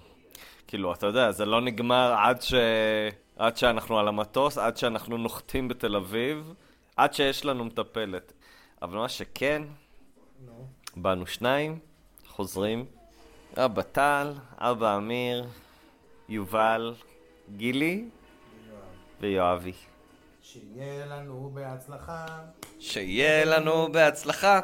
[0.68, 2.54] כאילו, אתה יודע, זה לא נגמר עד ש...
[3.38, 6.54] עד שאנחנו על המטוס, עד שאנחנו נוחתים בתל אביב,
[6.96, 8.34] עד שיש לנו מטפלת.
[8.82, 9.64] אבל מה שכן,
[10.96, 11.80] באנו שניים,
[12.28, 12.86] חוזרים.
[13.58, 15.48] אבא טל, אבא אמיר,
[16.30, 16.94] יובל,
[17.56, 18.06] גילי
[19.22, 19.74] ויואבי.
[20.52, 22.26] שיהיה לנו בהצלחה.
[22.80, 24.60] שיהיה לנו בהצלחה.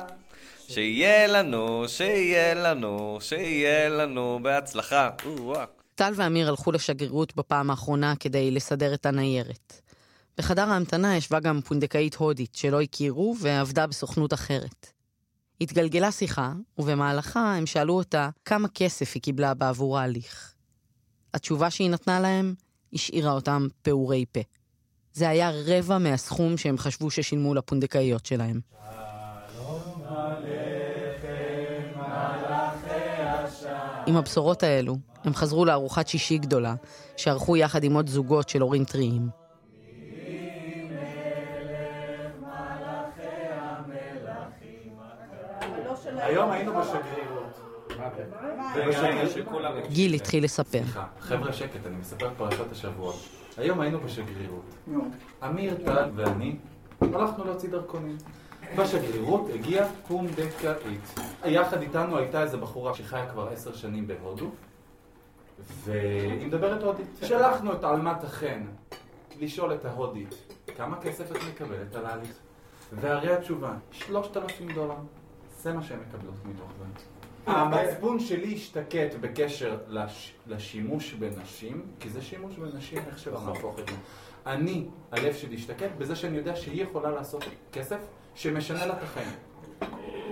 [0.67, 5.09] שיהיה לנו, שיהיה לנו, שיהיה לנו בהצלחה.
[5.95, 9.81] טל ואמיר הלכו לשגרירות בפעם האחרונה כדי לסדר את הניירת.
[10.37, 14.87] בחדר ההמתנה ישבה גם פונדקאית הודית שלא הכירו ועבדה בסוכנות אחרת.
[15.61, 20.53] התגלגלה שיחה, ובמהלכה הם שאלו אותה כמה כסף היא קיבלה בעבור ההליך.
[21.33, 22.53] התשובה שהיא נתנה להם
[22.93, 24.41] השאירה אותם פעורי פה.
[25.13, 28.59] זה היה רבע מהסכום שהם חשבו ששילמו לפונדקאיות שלהם.
[34.05, 36.75] עם הבשורות האלו, הם חזרו לארוחת שישי גדולה,
[37.17, 39.29] שערכו יחד עם עוד זוגות של הורים טריים.
[46.05, 47.59] היום היינו בשגרירות.
[49.89, 50.81] גיל התחיל לספר.
[51.19, 53.13] חבר'ה, שקט, אני מספר את פרשת השבוע.
[53.61, 54.75] היום היינו בשגרירות.
[55.45, 56.55] אמיר, טל ואני
[57.01, 58.17] הלכנו להוציא דרכונים.
[58.77, 61.19] בשגרירות הגיעה פונדקאית.
[61.45, 64.51] יחד איתנו הייתה איזו בחורה שחיה כבר עשר שנים בהודו,
[65.83, 67.05] והיא מדברת הודית.
[67.23, 68.63] שלחנו את עלמת החן
[69.39, 70.35] לשאול את ההודית,
[70.77, 72.35] כמה כסף את מקבלת על ההליך?
[72.93, 74.95] והרי התשובה, שלושת אלפים דולר.
[75.57, 76.85] זה מה שהן מקבלות מתוך זה.
[77.45, 80.33] המצפון שלי השתקט בקשר לש...
[80.47, 83.95] לשימוש בנשים, כי זה שימוש בנשים, איך שלא נהפוך את זה.
[84.45, 87.97] אני, הלב שלי השתקט בזה שאני יודע שהיא יכולה לעשות כסף
[88.35, 89.31] שמשנה לה את החיים.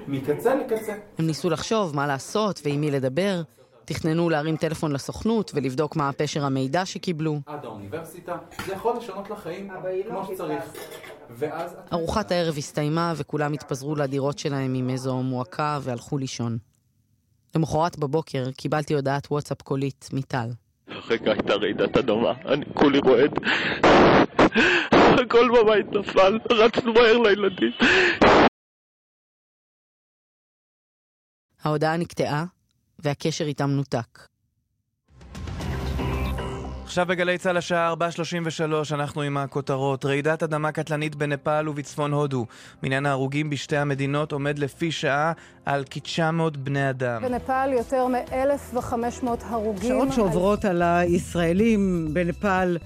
[0.08, 0.93] מקצה לקצה.
[1.17, 3.41] הם ניסו לחשוב מה לעשות ועם מי לדבר,
[3.86, 7.39] תכננו להרים טלפון לסוכנות ולבדוק מה פשר המידע שקיבלו.
[7.45, 9.69] עד האוניברסיטה, זה יכול לשנות לחיים
[10.08, 10.63] כמו שצריך.
[11.30, 11.76] ואז...
[11.93, 16.58] ארוחת הערב הסתיימה וכולם התפזרו לדירות שלהם עם איזו מועקה והלכו לישון.
[17.55, 20.49] למחרת בבוקר קיבלתי הודעת וואטסאפ קולית מטל.
[20.88, 23.31] רגע הייתה רעידת אדמה, אני כולי רועד.
[24.91, 27.71] הכל בבית נפל, רצנו מהר לילדים.
[31.63, 32.45] ההודעה נקטעה
[32.99, 34.19] והקשר איתם נותק.
[36.89, 40.06] עכשיו בגלי צה"ל השעה 4.33 אנחנו עם הכותרות.
[40.06, 42.45] רעידת אדמה קטלנית בנפאל ובצפון הודו.
[42.84, 45.32] מניין ההרוגים בשתי המדינות עומד לפי שעה
[45.65, 47.21] על כ-900 בני אדם.
[47.21, 49.89] בנפאל יותר מ-1,500 הרוגים.
[49.89, 52.78] שעות שעוברות על הישראלים בנפאל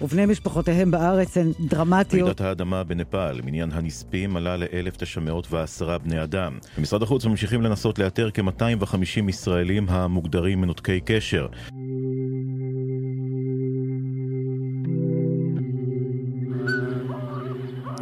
[0.00, 2.22] ובני משפחותיהם בארץ הן דרמטיות.
[2.22, 6.58] רעידת האדמה בנפאל, מניין הנספים עלה ל-1,910 בני אדם.
[6.78, 11.46] במשרד החוץ ממשיכים לנסות לאתר כ-250 ישראלים המוגדרים מנותקי קשר.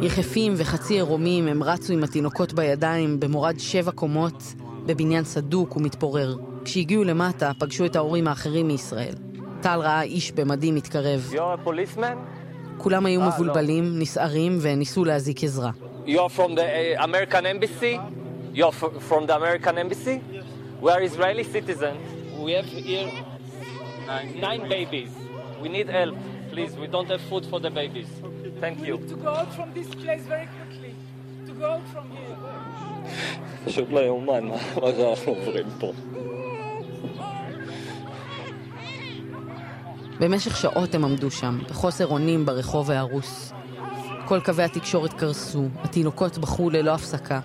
[0.01, 4.43] יחפים וחצי עירומים הם רצו עם התינוקות בידיים במורד שבע קומות
[4.85, 6.37] בבניין סדוק ומתפורר.
[6.65, 9.13] כשהגיעו למטה פגשו את ההורים האחרים מישראל.
[9.61, 11.33] טל ראה איש במדים מתקרב.
[12.77, 15.71] כולם היו מבולבלים, נסערים וניסו להזיק עזרה.
[16.05, 17.99] You're from the uh, American embassy?
[18.53, 18.71] You're
[19.09, 20.21] from the American embassy?
[20.81, 22.01] We are Israeli citizens.
[22.45, 23.09] We have here
[24.47, 25.11] nine babies.
[25.61, 26.15] We need help,
[26.51, 26.71] please.
[26.83, 28.09] We don't have food for the babies.
[28.61, 28.97] Thank you.
[29.11, 30.93] to go out from this place very quickly.
[31.47, 32.35] To go out from here.
[33.65, 34.57] פשוט לא יאומן מה
[34.97, 35.91] שאנחנו עוברים פה.
[40.19, 43.53] במשך שעות הם עמדו שם, בחוסר אונים ברחוב ההרוס.
[44.27, 47.39] כל קווי התקשורת קרסו, התינוקות בכו ללא הפסקה.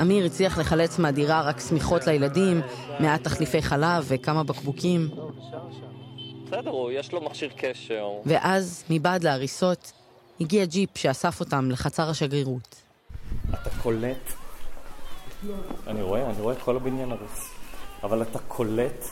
[0.00, 2.60] אמיר הצליח לחלץ מהדירה רק שמיכות לילדים,
[3.00, 5.08] מעט תחליפי חלב וכמה בקבוקים,
[6.46, 8.06] בסדר, יש לו מכשיר קשר.
[8.26, 9.92] ואז, מבעד להריסות,
[10.40, 12.82] הגיע ג'יפ שאסף אותם לחצר השגרירות.
[13.54, 14.32] אתה קולט,
[15.86, 17.50] אני רואה, אני רואה את כל הבניין הרוס,
[18.02, 19.04] אבל אתה קולט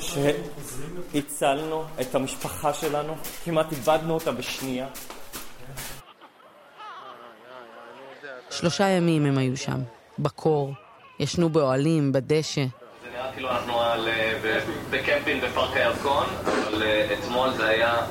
[0.00, 3.14] שהצלנו את המשפחה שלנו,
[3.44, 4.86] כמעט איבדנו אותה בשנייה.
[8.50, 9.80] שלושה ימים הם היו שם,
[10.18, 10.72] בקור,
[11.20, 12.64] ישנו באוהלים, בדשא.
[12.64, 14.60] זה נראה כאילו אנחנו אה,
[14.90, 18.06] בקמפינג בפארק הירקון, אבל אה, אתמול זה היה.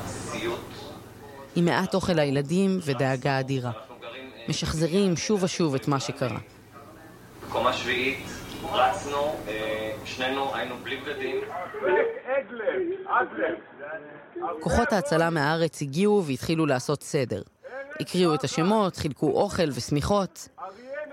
[1.56, 3.70] עם מעט אוכל לילדים ודאגה אדירה.
[4.48, 6.38] משחזרים שוב ושוב את מה שקרה.
[7.48, 8.26] קומה שביעית,
[8.72, 11.36] רצנו, אה, שנינו היינו בלי בגדים.
[14.60, 17.42] כוחות ההצלה מהארץ הגיעו והתחילו לעשות סדר.
[18.00, 20.48] הקריאו את השמות, חילקו אוכל ושמיכות.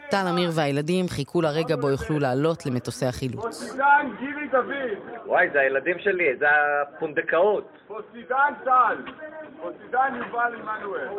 [0.10, 3.44] טל, אמיר והילדים חיכו לרגע בו יוכלו לעלות למטוסי החילוץ.
[3.44, 5.14] פוסידן גילי דוד.
[5.26, 6.46] וואי, זה הילדים שלי, זה
[6.82, 7.68] הפונדקאות.
[7.88, 9.12] פוסידן טל.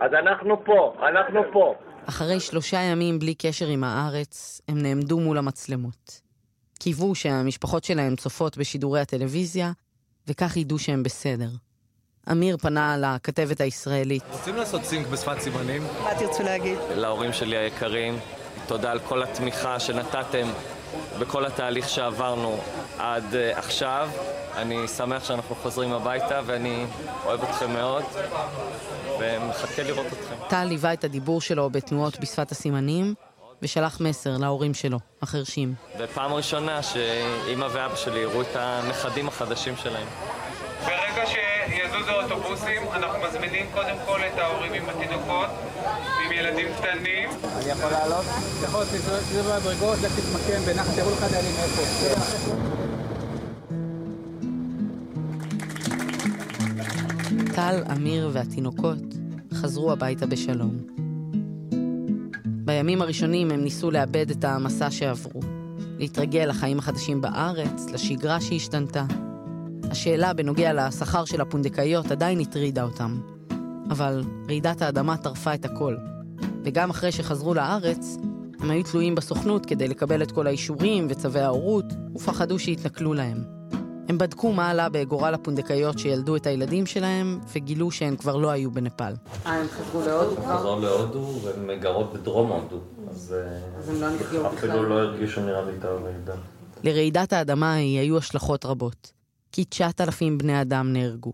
[0.03, 1.75] אז אנחנו פה, אנחנו פה.
[2.09, 6.21] אחרי שלושה ימים בלי קשר עם הארץ, הם נעמדו מול המצלמות.
[6.79, 9.73] קיוו שהמשפחות שלהם צופות בשידורי הטלוויזיה,
[10.29, 11.49] וכך ידעו שהם בסדר.
[12.33, 14.23] אמיר פנה לכתבת הישראלית.
[14.33, 15.83] רוצים לעשות סינק בשפת סימנים?
[16.03, 16.79] מה תרצו להגיד?
[16.97, 18.19] להורים שלי היקרים,
[18.67, 20.47] תודה על כל התמיכה שנתתם
[21.19, 22.59] בכל התהליך שעברנו
[22.99, 24.11] עד uh, עכשיו.
[24.57, 26.85] אני שמח שאנחנו חוזרים הביתה ואני
[27.25, 28.03] אוהב אתכם מאוד
[29.21, 30.35] ומחכה לראות אתכם.
[30.49, 33.15] טל ליווה את הדיבור שלו בתנועות בשפת הסימנים,
[33.63, 35.75] ושלח מסר להורים שלו, החרשים.
[35.99, 40.07] ופעם ראשונה שאימא ואבא שלי יראו את הנכדים החדשים שלהם.
[40.85, 45.49] ברגע שיזוזו אוטובוסים, אנחנו מזמינים קודם כל את ההורים עם התינוקות
[46.35, 47.29] ילדים קטנים.
[47.29, 48.25] אני יכול לעלות?
[48.65, 51.83] יכול, תזוז במדרגות, לך תתמקם בנחת, תראו לך דיילים איפה.
[57.55, 59.03] טל, אמיר והתינוקות
[59.55, 60.79] חזרו הביתה בשלום.
[62.45, 65.41] בימים הראשונים הם ניסו לאבד את המסע שעברו,
[65.99, 69.05] להתרגל לחיים החדשים בארץ, לשגרה שהשתנתה.
[69.91, 73.21] השאלה בנוגע לשכר של הפונדקאיות עדיין הטרידה אותם.
[73.91, 75.97] אבל רעידת האדמה טרפה את הכל.
[76.65, 78.17] וגם אחרי שחזרו לארץ,
[78.61, 81.85] הם היו תלויים בסוכנות כדי לקבל את כל האישורים וצווי ההורות,
[82.15, 83.45] ופחדו שיתנכלו להם.
[84.09, 88.71] הם בדקו מה עלה בגורל הפונדקאיות שילדו את הילדים שלהם, וגילו שהן כבר לא היו
[88.71, 89.15] בנפאל.
[89.47, 90.59] אה, הם חזרו להודו כבר?
[90.59, 92.81] חזרו להודו והן גרות בדרום הודו.
[93.11, 93.35] אז
[93.79, 94.59] אז הם לא נפגעו בכלל.
[94.59, 96.35] אפילו לא הרגישו נראה לי את הרעידה.
[96.85, 99.13] לרעידת האדמה ההיא היו השלכות רבות.
[99.53, 101.33] כ-9,000 בני אדם נהרגו.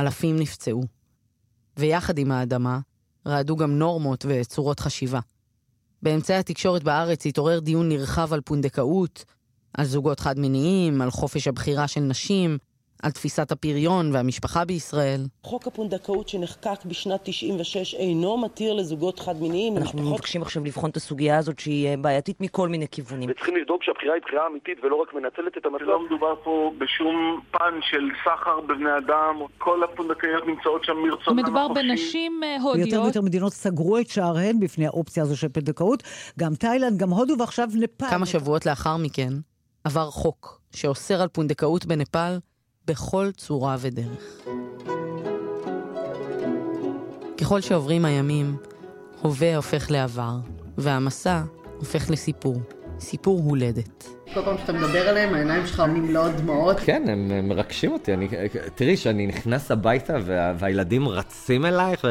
[0.00, 0.82] אלפים נפצעו.
[1.76, 2.78] ויחד עם האדמה,
[3.28, 5.20] רעדו גם נורמות וצורות חשיבה.
[6.02, 9.24] באמצעי התקשורת בארץ התעורר דיון נרחב על פונדקאות,
[9.74, 12.58] על זוגות חד-מיניים, על חופש הבחירה של נשים,
[13.02, 15.20] על תפיסת הפריון והמשפחה בישראל.
[15.42, 19.76] חוק הפונדקאות שנחקק בשנת 96 אינו מתיר לזוגות חד-מיניים.
[19.76, 23.30] אנחנו מבקשים עכשיו לבחון את הסוגיה הזאת שהיא אה, בעייתית מכל מיני כיוונים.
[23.30, 25.84] וצריכים לבדוק שהבחירה היא בחירה אמיתית ולא רק מנצלת את המצב.
[25.84, 31.42] לא מדובר פה בשום פן של סחר בבני אדם, כל הפונדקאיות נמצאות שם מרצונם החופשי.
[31.42, 32.86] מדובר בנשים אה, הודיות.
[32.86, 36.02] ויותר ויותר מדינות סגרו את שעריהן בפני האופציה הזו של פונדקאות.
[36.38, 38.10] גם תאילנד, גם הודו ועכשיו נפאל.
[38.10, 39.28] כמה שבועות לאחר מכן,
[39.84, 42.38] עבר חוק שאוסר על פונדקאות בנפאל
[42.88, 44.38] בכל צורה ודרך.
[47.40, 48.56] ככל שעוברים הימים,
[49.22, 50.36] הווה הופך לעבר,
[50.78, 51.42] והמסע
[51.78, 52.60] הופך לסיפור.
[53.00, 54.08] סיפור הולדת.
[54.34, 56.80] כל פעם שאתה מדבר עליהם, העיניים שלך נמלאות דמעות.
[56.80, 58.14] כן, הם מרגשים אותי.
[58.14, 58.28] אני,
[58.74, 62.06] תראי, כשאני נכנס הביתה וה, והילדים רצים אלייך.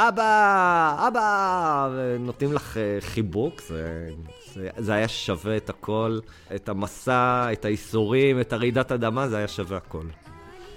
[0.00, 4.10] אבא, אבא, ונותנים לך אה, חיבוק, זה,
[4.54, 6.18] זה, זה היה שווה את הכל,
[6.54, 10.04] את המסע, את האיסורים, את הרעידת אדמה, זה היה שווה הכל.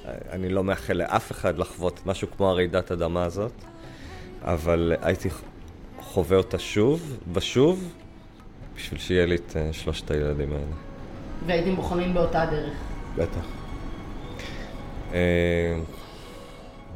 [0.05, 3.51] אני לא מאחל לאף אחד לחוות משהו כמו הרעידת אדמה הזאת,
[4.41, 5.29] אבל הייתי
[5.99, 7.93] חווה אותה שוב ושוב,
[8.75, 10.75] בשביל שיהיה לי את אה, שלושת הילדים האלה.
[11.47, 12.73] והייתם בוחרים באותה דרך.
[13.17, 13.45] בטח.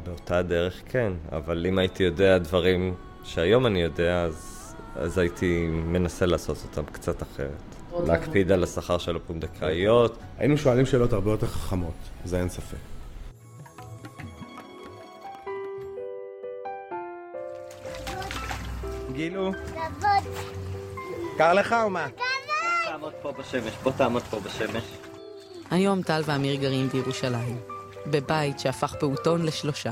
[0.06, 2.94] באותה דרך כן, אבל אם הייתי יודע דברים
[3.24, 7.76] שהיום אני יודע, אז, אז הייתי מנסה לעשות אותם קצת אחרת.
[8.06, 10.18] להקפיד על השכר של הפונדקאיות.
[10.38, 11.94] היינו שואלים שאלות הרבה יותר חכמות,
[12.24, 12.76] זה אין ספק.
[19.12, 19.52] גילו?
[21.38, 22.06] קר לך או מה?
[22.84, 24.84] תעמוד פה בשמש, בוא תעמוד פה בשמש.
[25.70, 27.75] היום טל ואמיר גרים בירושלים,
[28.06, 29.90] בבית שהפך פעוטון לשלושה.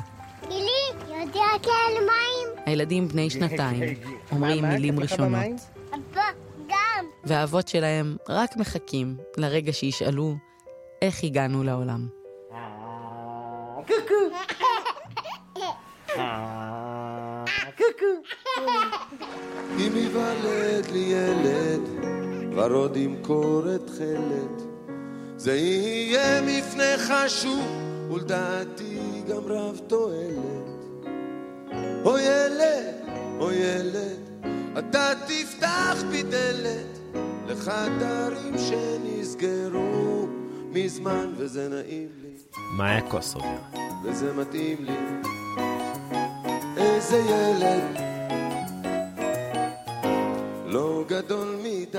[0.49, 2.65] גילי, יודע כאלה מים?
[2.67, 3.95] הילדים בני שנתיים,
[4.33, 5.43] אומרים מילים ראשונות,
[5.95, 6.23] אבא,
[6.69, 7.05] גם.
[7.25, 10.35] והאבות שלהם רק מחכים לרגע שישאלו
[11.03, 12.09] איך הגענו לעולם.
[19.79, 21.81] אם ייוולד לי ילד,
[22.57, 24.63] ורוד ימכור את חלד,
[25.37, 30.75] זה יהיה מפנה חשוב, ולדעתי גם רב תועלת.
[32.05, 32.95] או ילד,
[33.41, 34.19] או ילד,
[34.79, 36.99] אתה תפתח בי דלת
[37.49, 40.27] לחדרים שנסגרו
[40.73, 42.37] מזמן, וזה נעים לי,
[42.77, 43.59] מאיה קוסובר.
[44.05, 44.97] וזה מתאים לי.
[46.77, 48.01] איזה ילד,
[50.67, 51.99] לא גדול מדי.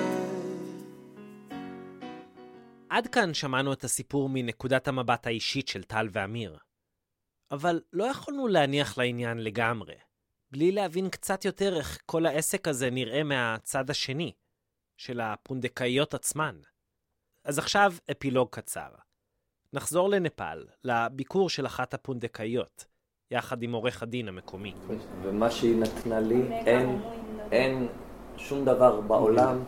[2.95, 6.57] עד כאן שמענו את הסיפור מנקודת המבט האישית של טל ואמיר.
[7.51, 9.95] אבל לא יכולנו להניח לעניין לגמרי.
[10.51, 14.31] בלי להבין קצת יותר איך כל העסק הזה נראה מהצד השני,
[14.97, 16.59] של הפונדקאיות עצמן.
[17.43, 18.89] אז עכשיו אפילוג קצר.
[19.73, 22.85] נחזור לנפאל, לביקור של אחת הפונדקאיות,
[23.31, 24.73] יחד עם עורך הדין המקומי.
[25.23, 27.01] ומה שהיא נתנה לי, אין,
[27.51, 27.87] אין
[28.37, 29.63] שום דבר בעולם,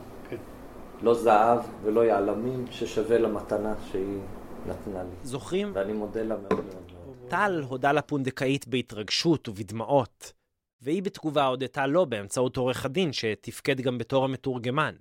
[1.01, 4.19] לא זהב ולא יהלומים, ששווה למתנה שהיא
[4.67, 5.09] נתנה לי.
[5.23, 5.71] זוכרים?
[5.73, 6.87] ואני מודה לה מאוד מאוד.
[7.29, 10.33] טל הודה לפונדקאית בהתרגשות ובדמעות,
[10.81, 14.95] והיא בתגובה הודתה לו באמצעות עורך הדין שתפקד גם בתור המתורגמן.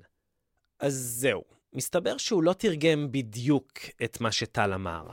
[0.81, 1.43] אז זהו,
[1.73, 3.73] מסתבר שהוא לא תרגם בדיוק
[4.05, 5.07] את מה שטל אמר.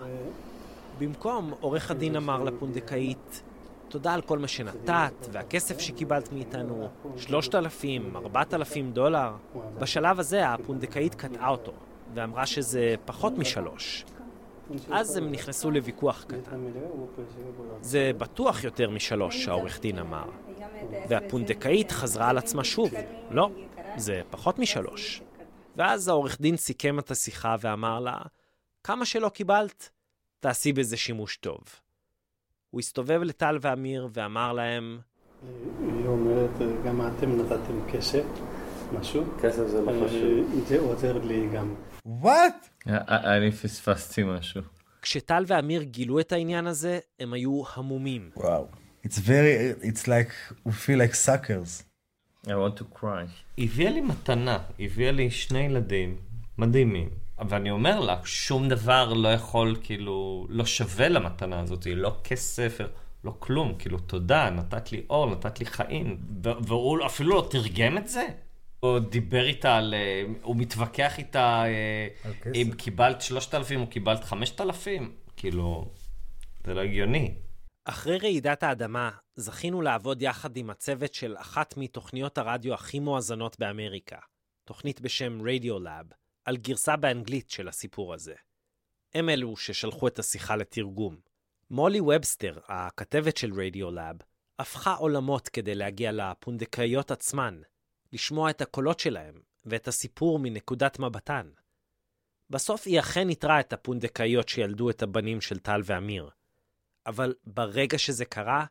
[1.00, 3.44] במקום, עורך הדין אמר לפונדקאית,
[3.94, 9.32] תודה על כל מה שנתת, והכסף שקיבלת מאיתנו, 3,000, 4,000 דולר.
[9.80, 11.74] בשלב הזה הפונדקאית קטעה אותו,
[12.14, 14.06] ואמרה שזה פחות משלוש.
[14.92, 16.62] אז הם נכנסו לוויכוח קטן.
[17.82, 20.26] זה בטוח יותר משלוש, העורך דין אמר.
[21.10, 22.92] והפונדקאית חזרה על עצמה שוב.
[23.32, 23.50] לא,
[23.98, 25.22] זה פחות משלוש.
[25.76, 28.18] ואז העורך דין סיכם את השיחה ואמר לה,
[28.84, 29.90] כמה שלא קיבלת,
[30.40, 31.83] תעשי בזה שימוש טוב.
[32.74, 35.00] הוא הסתובב לטל ואמיר ואמר להם,
[35.80, 36.50] היא אומרת,
[36.86, 38.24] גם אתם נתתם כסף,
[39.00, 39.24] משהו.
[39.42, 40.66] כסף זה לא אה, חשוב.
[40.68, 41.76] זה עוזר לי גם.
[42.06, 42.70] וואט?
[43.08, 44.62] אני פספסתי משהו.
[45.02, 48.30] כשטל ואמיר גילו את העניין הזה, הם היו המומים.
[48.38, 48.68] וואו.
[49.08, 51.84] It's very, it's like, we feel like suckers.
[52.48, 53.28] I want to cry.
[53.58, 56.18] הביאה לי מתנה, הביאה לי שני ילדים
[56.58, 57.23] מדהימים.
[57.50, 62.78] ואני אומר לה, שום דבר לא יכול, כאילו, לא שווה למתנה הזאת, לא כסף,
[63.24, 66.18] לא כלום, כאילו, תודה, נתת לי אור, נתת לי חיים.
[66.44, 68.28] והוא אפילו לא תרגם את זה.
[68.80, 69.94] הוא דיבר איתה על...
[69.94, 72.08] אה, הוא מתווכח איתה אה,
[72.56, 75.12] אם קיבלת 3,000 או קיבלת 5,000.
[75.38, 75.92] כאילו,
[76.64, 77.34] זה לא הגיוני.
[77.86, 84.18] אחרי רעידת האדמה, זכינו לעבוד יחד עם הצוות של אחת מתוכניות הרדיו הכי מואזנות באמריקה,
[84.64, 86.06] תוכנית בשם רדיולאב,
[86.46, 88.36] על גרסה באנגלית של הסיפור הזה.
[89.14, 91.18] הם אלו ששלחו את השיחה לתרגום.
[91.70, 94.16] מולי ובסטר, הכתבת של רדיולאב,
[94.60, 97.62] הפכה עולמות כדי להגיע לפונדקאיות עצמן,
[98.14, 101.50] לשמוע את הקולות שלהם ואת הסיפור מנקודת מבטן.
[102.50, 106.30] בסוף היא אכן איתרה את הפונדקאיות שילדו את הבנים של טל ואמיר.
[107.06, 108.66] אבל ברגע שזה קרה,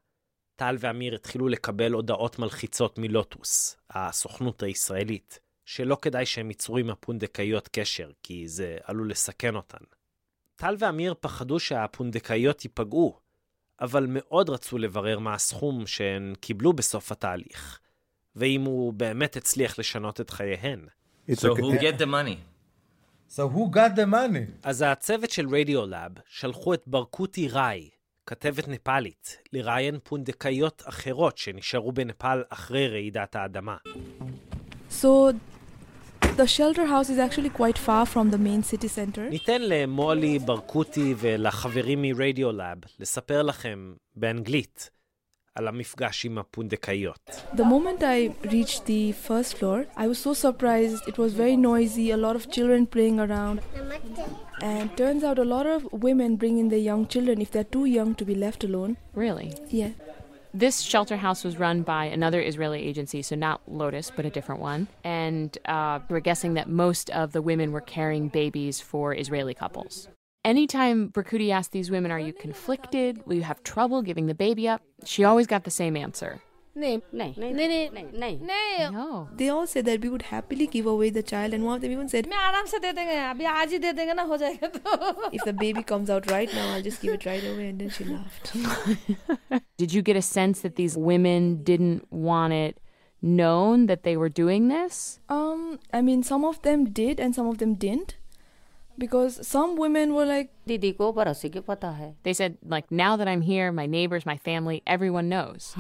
[0.57, 7.69] טל ואמיר התחילו לקבל הודעות מלחיצות מלוטוס, הסוכנות הישראלית, שלא כדאי שהם ייצרו עם הפונדקאיות
[7.73, 9.85] קשר, כי זה עלול לסכן אותן.
[10.57, 13.19] טל ואמיר פחדו שהפונדקאיות ייפגעו,
[13.81, 17.79] אבל מאוד רצו לברר מה הסכום שהן קיבלו בסוף התהליך,
[18.37, 20.87] ואם הוא באמת הצליח לשנות את חייהן.
[21.31, 22.37] So who get the money?
[23.29, 24.51] So who got the money?
[24.63, 27.91] אז הצוות של רדיולאב שלחו את ברקוטי ראי,
[28.27, 33.77] כתבת נפאלית, לראיין פונדקאיות אחרות שנשארו בנפאל אחרי רעידת האדמה.
[34.92, 35.34] So
[36.38, 39.30] the shelter house is actually quite far from the main city center.
[39.30, 44.90] ניתן למולי, ברקוטי ולחברים מרדיולאב לספר לכם באנגלית
[45.56, 47.32] על המפגש עם הפונדקאיות.
[47.54, 51.02] The moment I reached the first floor, I was so surprised.
[51.08, 53.60] It was very noisy, a lot of children playing around.
[54.62, 57.86] And turns out a lot of women bring in their young children if they're too
[57.98, 58.92] young to be left alone.
[59.24, 59.50] Really?
[59.82, 59.92] Yeah.
[60.55, 64.61] This shelter house was run by another Israeli agency, so not Lotus, but a different
[64.61, 64.87] one.
[65.03, 70.09] And uh, we're guessing that most of the women were carrying babies for Israeli couples.
[70.45, 73.27] Anytime Berkudi asked these women, Are you conflicted?
[73.27, 74.83] Will you have trouble giving the baby up?
[75.05, 76.43] She always got the same answer.
[78.92, 79.28] No.
[79.36, 81.92] They all said that we would happily give away the child, and one of them
[81.92, 84.68] even said, मैं आराम से दे देंगे अभी आज ही दे देंगे ना हो जाएगा
[84.76, 87.70] तो If the baby comes out right now, I'll just give it right away.
[87.70, 88.54] And then she laughed.
[89.78, 92.80] Did you get a sense that these women didn't want it
[93.22, 95.20] known that they were doing this?
[95.30, 98.18] Um, I mean, some of them did, and some of them didn't.
[99.00, 102.14] Because some women were like, दीदी को पड़ोसी के पता है.
[102.24, 105.74] They said, like, now that I'm here, my neighbors, my family, everyone knows.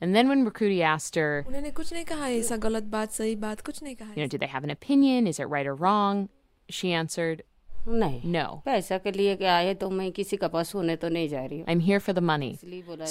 [0.00, 3.34] And then when Rakudi asked her, उन्होंने कुछ नहीं कहा है ऐसा गलत बात सही
[3.46, 5.26] बात कुछ नहीं कहा you know, did they have an opinion?
[5.26, 6.28] Is it right or wrong?
[6.68, 7.42] She answered,
[7.86, 8.62] नहीं No.
[8.64, 11.58] पैसा के लिए क्या है तो मैं किसी का पास होने तो नहीं जा रही
[11.60, 12.50] हूँ I'm here for the money.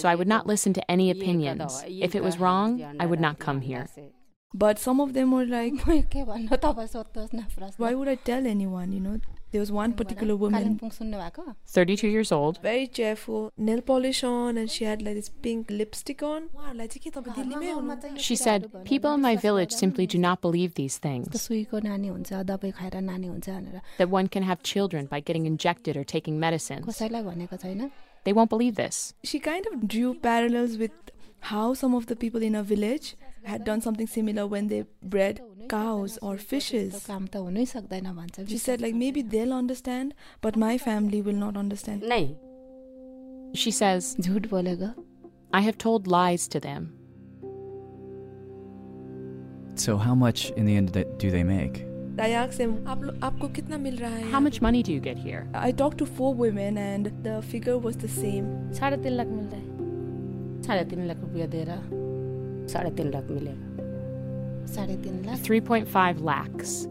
[0.02, 1.84] So I would not listen to any opinions.
[1.88, 3.88] If it was wrong, I would not come here.
[4.54, 8.10] But some of them were like, मैं के भन्नु तपाईँ सोध्नुहोस् न प्रश्न why would
[8.10, 9.20] I tell anyone, you know?
[9.53, 10.79] There was one particular woman,
[11.67, 16.23] 32 years old, very cheerful, nail polish on, and she had like this pink lipstick
[16.23, 16.49] on.
[18.17, 21.29] She said, People in my village simply do not believe these things.
[23.99, 26.99] That one can have children by getting injected or taking medicines.
[28.25, 29.15] They won't believe this.
[29.23, 30.91] She kind of drew parallels with
[31.41, 33.15] how some of the people in her village
[33.46, 34.86] had done something similar when they
[35.16, 35.40] bred
[35.70, 37.06] cows or fishes.
[37.06, 41.40] काम त हुनै सक्दैन भन्छ She said, like, maybe they'll understand, but my family will
[41.46, 42.04] not understand.
[43.56, 44.94] She says, झूठ बोलेगा
[45.54, 46.90] I have told lies to them.
[49.76, 51.86] So, how much in the end th- do they make?
[52.20, 55.02] I asked them, "आप लो- आपको कितना मिल रहा है How much money do you
[55.08, 55.42] get here?
[55.56, 58.74] I talked to four women and the figure was the same.
[58.80, 62.05] साढ़े तीन लाख मिल रहा है साढ़े तीन लाख रुपया दे रहा
[62.74, 63.68] साढ़े तीन लाख मिलेगा
[64.74, 66.88] साढ़े तीन लाख 3.5 lakhs.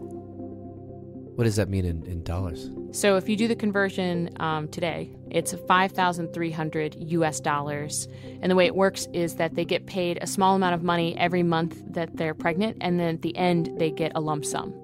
[1.37, 2.71] What does that mean in, in dollars?
[2.93, 8.09] So if you do the conversion um, today, it's 5,300 US dollars.
[8.43, 11.17] And the way it works is that they get paid a small amount of money
[11.17, 14.75] every month that they're pregnant, and then at the end, they get a lump sum.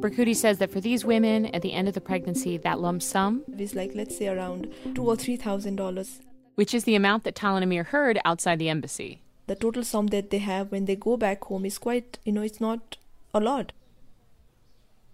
[0.00, 3.44] Berkudi says that for these women, at the end of the pregnancy, that lump sum,
[3.56, 6.20] It's like, let's say, around two or three thousand dollars.
[6.56, 9.19] which is the amount that Talan Amir heard outside the embassy.
[9.51, 12.41] The total sum that they have when they go back home is quite, you know,
[12.41, 12.95] it's not
[13.33, 13.73] a lot.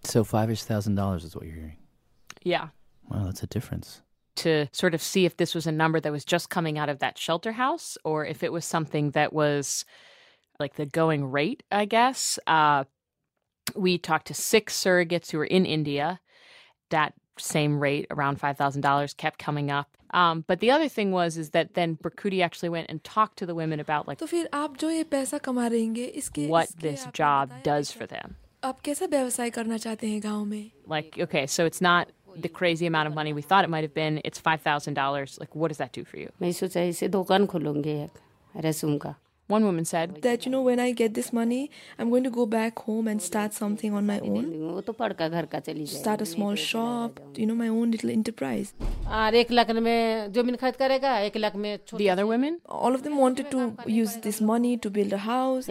[0.03, 1.77] So, five ish thousand dollars is what you're hearing.
[2.43, 2.67] Yeah.
[3.09, 4.03] Wow, that's a difference.
[4.35, 6.99] to sort of see if this was a number that was just coming out of
[6.99, 9.85] that shelter house or if it was something that was
[10.59, 12.37] like the going rate, I guess.
[12.45, 12.83] Uh,
[13.75, 16.19] we talked to six surrogates who were in India.
[16.91, 19.96] That same rate, around $5,000, kept coming up.
[20.11, 23.45] Um, but the other thing was is that then Bracuti actually went and talked to
[23.45, 24.19] the women about like
[26.49, 28.35] what this job does for them.
[30.85, 33.93] Like, okay, so it's not the crazy amount of money we thought it might have
[33.93, 34.21] been.
[34.23, 35.39] It's $5,000.
[35.39, 36.31] Like, what does that do for you?
[39.47, 42.45] One woman said that, you know, when I get this money, I'm going to go
[42.45, 44.43] back home and start something on my own.
[45.87, 48.73] Start a small shop, you know, my own little enterprise.
[51.97, 52.59] The other women?
[52.67, 55.65] All of them wanted to use this money to build a house,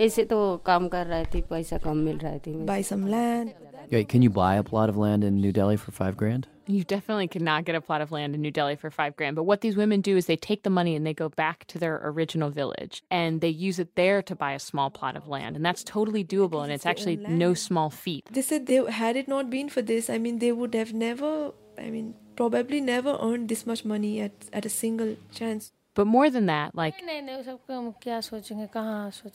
[2.64, 3.54] buy some land.
[3.92, 6.48] Wait, can you buy a plot of land in New Delhi for five grand?
[6.66, 9.36] You definitely could not get a plot of land in New Delhi for five grand.
[9.36, 11.78] But what these women do is they take the money and they go back to
[11.78, 15.56] their original village and they use it there to buy a small plot of land.
[15.56, 18.28] And that's totally doable and it's actually no small feat.
[18.30, 21.52] they said they had it not been for this I mean they would have never
[21.78, 26.28] I mean probably never earned this much money at at a single chance but more
[26.28, 26.94] than that, like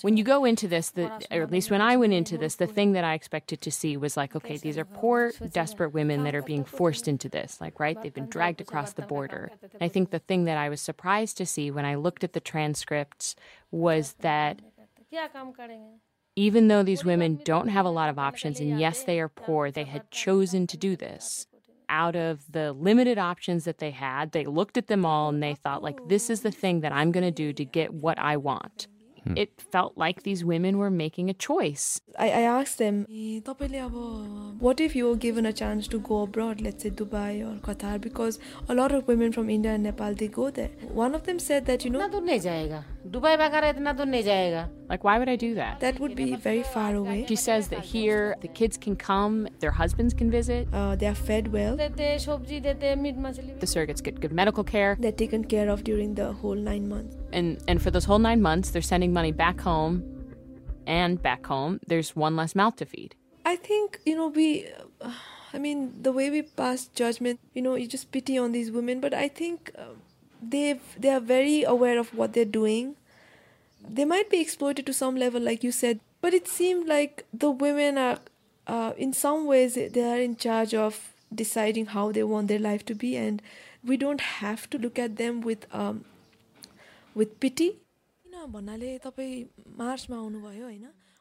[0.01, 2.68] when you go into this, the, or at least when I went into this, the
[2.68, 6.36] thing that I expected to see was like, okay, these are poor, desperate women that
[6.36, 7.99] are being forced into this, like, right?
[7.99, 9.49] They've been dragged across the border.
[9.74, 12.34] And I think the thing that I was surprised to see when I looked at
[12.34, 13.36] the transcripts
[13.72, 14.62] was that
[16.36, 19.72] even though these women don't have a lot of options, and yes, they are poor,
[19.72, 21.47] they had chosen to do this.
[21.93, 25.55] Out of the limited options that they had, they looked at them all and they
[25.55, 28.37] thought, like, this is the thing that I'm going to do to get what I
[28.37, 28.87] want.
[29.24, 29.38] Hmm.
[29.38, 32.01] It felt like these women were making a choice.
[32.17, 33.05] I, I asked them,
[34.59, 38.01] what if you were given a chance to go abroad, let's say Dubai or Qatar,
[38.01, 40.69] because a lot of women from India and Nepal, they go there.
[40.91, 41.99] One of them said that, you know,
[44.89, 45.80] like, why would I do that?
[45.80, 47.26] That would be very far away.
[47.28, 50.67] She says that here the kids can come, their husbands can visit.
[50.74, 51.78] Uh, they are fed well.
[51.78, 51.88] The
[53.63, 54.97] surrogates get good medical care.
[54.99, 58.41] They're taken care of during the whole nine months and and for those whole nine
[58.41, 60.21] months they're sending money back home
[60.88, 61.79] and back home.
[61.88, 63.15] There's one less mouth to feed.
[63.45, 64.67] I think you know we
[65.53, 68.99] I mean the way we pass judgment you know you just pity on these women
[68.99, 69.95] but I think uh,
[70.41, 72.95] they they are very aware of what they're doing.
[73.88, 77.49] They might be exploited to some level like you said but it seemed like the
[77.49, 78.19] women are
[78.67, 82.86] uh, in some ways they are in charge of deciding how they want their life
[82.86, 83.41] to be and
[83.84, 86.05] we don't have to look at them with um,
[87.16, 87.80] with pity.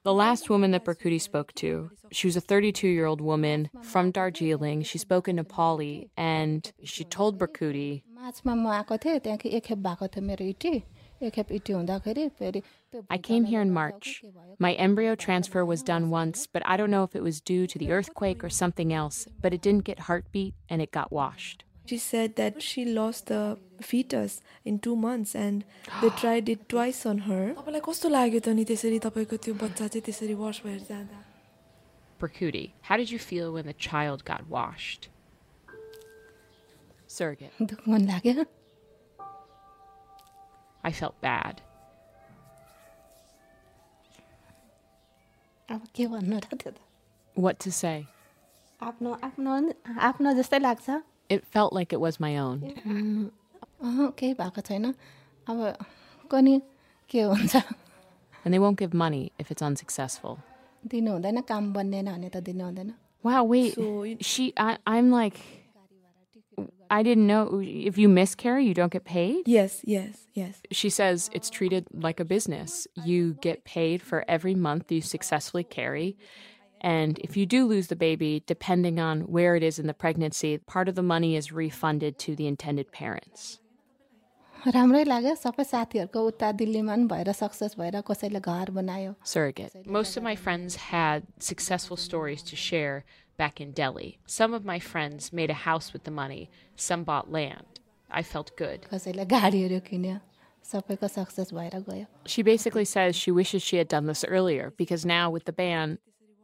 [0.03, 4.11] The last woman that Berkuti spoke to, she was a 32 year old woman from
[4.11, 4.83] Darjeeling.
[4.83, 8.03] She spoke in Nepali and she told Berkuti.
[13.11, 14.25] I came here in March.
[14.59, 17.79] My embryo transfer was done once, but I don't know if it was due to
[17.79, 21.65] the earthquake or something else, but it didn't get heartbeat and it got washed.
[21.86, 25.64] She said that she lost the fetus in two months and
[26.02, 27.54] they tried it twice on her.
[27.54, 31.20] तपाईँलाई कस्तो लाग्यो त नि त्यसरी तपाईँको त्यो बच्चा चाहिँ त्यसरी वास भएर जाँदा
[32.20, 35.10] Berkudi, how did you feel when the child got washed?
[37.08, 37.54] Surrogate.
[37.62, 38.46] दुःख मन लाग्यो
[40.84, 41.62] I felt bad.
[45.70, 46.78] अब के भन्नु र त्यो त
[47.36, 48.08] What to say?
[48.82, 49.52] आफ्नो आफ्नो
[50.10, 50.90] आफ्नो जस्तै लाग्छ
[51.30, 52.62] It felt like it was my own.
[53.84, 54.94] अँ, केही भएको छैन
[55.50, 55.76] अब
[56.32, 56.62] कनि
[57.10, 57.64] के हुन्छ
[58.46, 60.38] And they won't give money if it's unsuccessful.
[60.88, 64.24] दिनु हुँदैन काम बन्नेन भने त दिनु हुँदैन Wow, wait.
[64.24, 65.40] she, I, I'm like,
[66.92, 67.60] I didn't know.
[67.60, 69.48] If you miscarry, you don't get paid?
[69.48, 70.62] Yes, yes, yes.
[70.72, 72.88] She says it's treated like a business.
[73.04, 76.18] You get paid for every month you successfully carry.
[76.82, 80.58] And if you do lose the baby, depending on where it is in the pregnancy,
[80.60, 83.60] part of the money is refunded to the intended parents.
[84.66, 89.86] राम्रै लाग्यो सबै साथीहरूको उता दिल्लीमा पनि भएर सक्सेस भएर कसैले घर बनायो Surrogate.
[89.86, 93.04] Most of my friends had successful stories to share
[93.38, 94.18] back in Delhi.
[94.26, 97.80] Some of my friends made a house with the money, some bought land.
[98.10, 98.88] I felt good.
[98.94, 100.18] कसैले गाडीहरू किन्यो
[100.72, 105.06] सबैको सक्सेस भएर गयो She basically says she wishes she had done this earlier because
[105.06, 106.00] now, with the ban,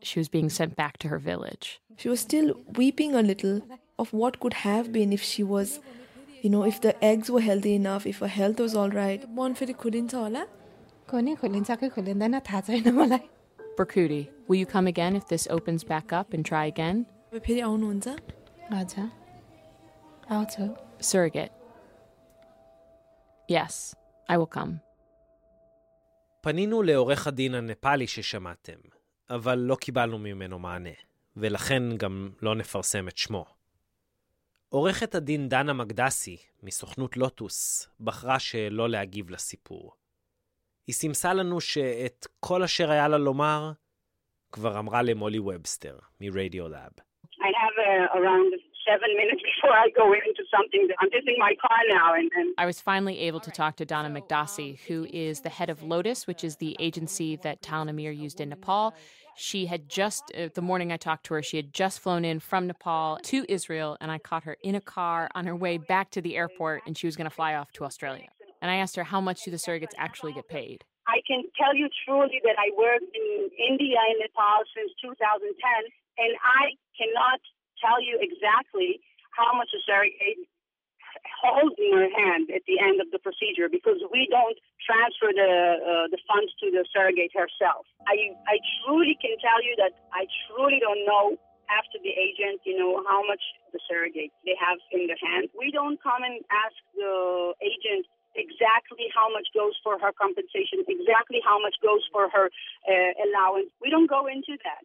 [0.07, 1.81] she was being sent back to her village.
[1.97, 2.49] She was still
[2.81, 3.57] weeping a little
[3.99, 5.81] of what could have been if she was,
[6.43, 9.21] you know, if the eggs were healthy enough, if her health was all right.
[13.79, 17.07] Burkuti, will you come again if this opens back up and try again?
[21.01, 21.53] Surrogate.
[23.49, 23.95] Yes,
[24.29, 24.81] I will come.
[26.41, 28.96] פנינו לעורך הדין הנפאלי ששמעתם.
[29.31, 30.91] אבל לא קיבלנו ממנו מענה,
[31.37, 33.45] ולכן גם לא נפרסם את שמו.
[34.69, 39.93] עורכת הדין דנה מקדסי, מסוכנות לוטוס, בחרה שלא להגיב לסיפור.
[40.87, 43.73] היא סימסה לנו שאת כל אשר היה לה לומר,
[44.53, 46.91] כבר אמרה למולי ובסטר, מרדיולאב.
[47.27, 50.89] I have uh, around seven minutes before I go into something.
[51.01, 53.85] I'm just in my car now, and, and I was finally able to talk to
[53.85, 58.13] Donna McDossie, who is the head of Lotus, which is the agency that Tal Amir
[58.13, 58.95] used in Nepal.
[59.37, 62.41] She had just, uh, the morning I talked to her, she had just flown in
[62.41, 66.11] from Nepal to Israel, and I caught her in a car on her way back
[66.13, 68.29] to the airport, and she was going to fly off to Australia.
[68.63, 70.85] And I asked her, how much do the surrogates actually get paid?
[71.07, 75.47] I can tell you truly that I worked in India and Nepal since 2010,
[76.19, 77.39] and I cannot
[77.81, 79.01] tell you exactly
[79.33, 80.49] how much a surrogate
[81.41, 85.53] holds in her hand at the end of the procedure because we don't transfer the
[85.81, 87.89] uh, the funds to the surrogate herself.
[88.07, 91.37] I I truly can tell you that I truly don't know
[91.71, 93.43] after the agent, you know, how much
[93.75, 95.51] the surrogate they have in their hand.
[95.59, 98.07] We don't come and ask the agent
[98.39, 102.53] exactly how much goes for her compensation, exactly how much goes for her
[102.87, 103.73] uh, allowance.
[103.81, 104.85] We don't go into that.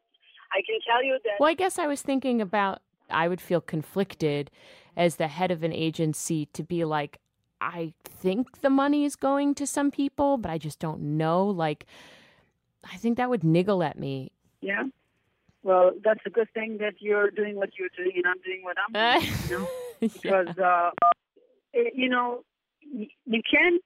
[0.54, 1.34] I can tell you that.
[1.40, 4.52] Well, I guess I was thinking about I would feel conflicted
[4.96, 7.20] as the head of an agency to be like,
[7.60, 11.46] I think the money is going to some people, but I just don't know.
[11.46, 11.86] Like,
[12.92, 14.32] I think that would niggle at me.
[14.62, 14.84] Yeah.
[15.64, 18.78] Well, that's a good thing that you're doing what you're doing and I'm doing what
[18.88, 19.34] I'm doing.
[19.50, 19.68] you know?
[20.02, 20.90] Because, uh,
[21.94, 22.44] you know,
[22.82, 23.80] you can't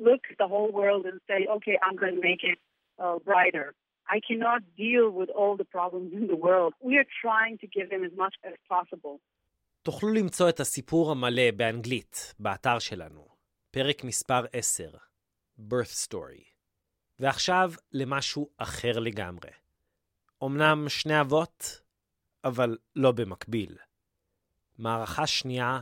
[0.00, 2.58] look at the whole world and say, okay, I'm going to make it
[2.98, 3.72] uh, brighter.
[4.08, 6.74] I cannot deal with all the problems in the world.
[6.80, 9.18] We are trying to give them as much as possible.
[9.82, 13.28] תוכלו למצוא את הסיפור המלא באנגלית באתר שלנו,
[13.70, 14.90] פרק מספר 10,
[15.58, 16.52] birth story.
[17.18, 19.50] ועכשיו למשהו אחר לגמרי.
[20.44, 21.80] אמנם שני אבות,
[22.44, 23.76] אבל לא במקביל.
[24.78, 25.80] מערכה שנייה,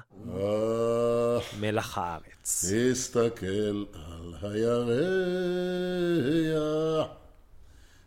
[1.61, 2.65] מלח הארץ.
[2.91, 5.81] הסתכל על הירח,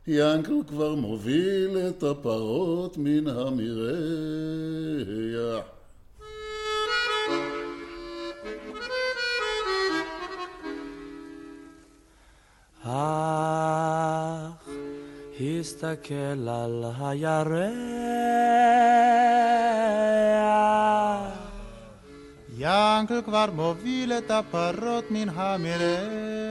[0.08, 4.54] ינקל כבר מוביל את הפרות מן המרח.
[12.84, 14.70] אך
[15.40, 17.74] הסתכל על הירח
[22.58, 26.43] ינקל כבר מוביל את הפרות מן המרח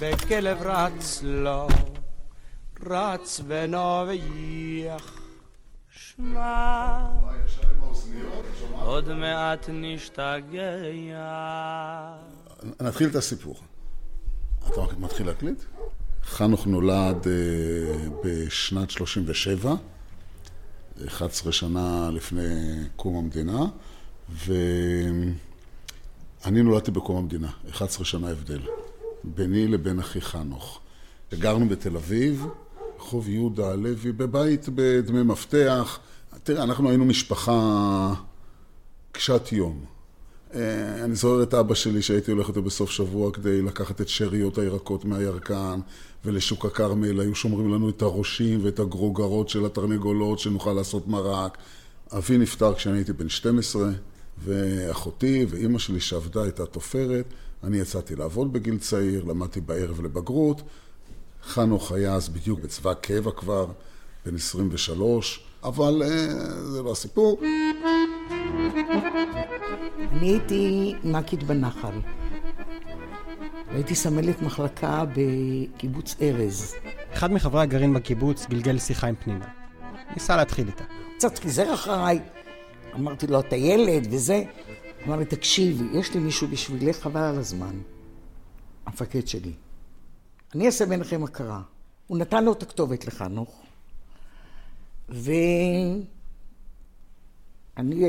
[0.00, 1.68] וכלב רץ לו,
[2.86, 5.20] רץ ונובח
[5.90, 6.98] שמע.
[8.82, 10.76] עוד מעט נשתגע.
[12.80, 13.56] נתחיל את הסיפור.
[14.68, 15.62] אתה מתחיל להקליט?
[16.24, 17.32] חנוך נולד אה,
[18.24, 19.74] בשנת 37,
[21.06, 23.64] 11 שנה לפני קום המדינה,
[24.30, 25.32] ואני
[26.62, 28.60] נולדתי בקום המדינה, 11 שנה הבדל,
[29.24, 30.80] ביני לבין אחי חנוך.
[31.34, 32.46] גרנו בתל אביב,
[32.98, 35.98] רחוב יהודה הלוי, בבית בדמי מפתח.
[36.42, 38.14] תראה, אנחנו היינו משפחה
[39.12, 39.84] קשת יום.
[40.54, 44.58] אה, אני זוכר את אבא שלי שהייתי הולך איתו בסוף שבוע כדי לקחת את שאריות
[44.58, 45.80] הירקות מהירקן
[46.24, 51.58] ולשוק הכרמל, היו שומרים לנו את הראשים ואת הגרוגרות של התרנגולות שנוכל לעשות מרק.
[52.12, 53.90] אבי נפטר כשאני הייתי בן 12
[54.44, 57.24] ואחותי ואימא שלי שעבדה הייתה תופרת.
[57.64, 60.62] אני יצאתי לעבוד בגיל צעיר, למדתי בערב לבגרות.
[61.42, 63.66] חנוך היה אז בדיוק בצבא קבע כבר,
[64.26, 66.26] בן 23, אבל אה,
[66.62, 67.40] זה לא הסיפור.
[70.12, 72.00] אני הייתי מ"כית בנחל.
[73.70, 76.74] והייתי סמלת מחלקה בקיבוץ ארז.
[77.14, 79.48] אחד מחברי הגרעין בקיבוץ גלגל שיחה עם פנינה.
[80.14, 80.84] ניסה להתחיל איתה.
[81.16, 82.20] קצת חיזר אחריי.
[82.94, 84.42] אמרתי לו, אתה ילד וזה.
[85.06, 87.80] אמר לי, תקשיבי, יש לי מישהו בשבילך, חבל על הזמן.
[88.86, 89.52] המפקד שלי.
[90.54, 91.62] אני אעשה ביניכם הכרה.
[92.06, 93.62] הוא נתן לו את הכתובת לחנוך,
[95.08, 96.02] ואני,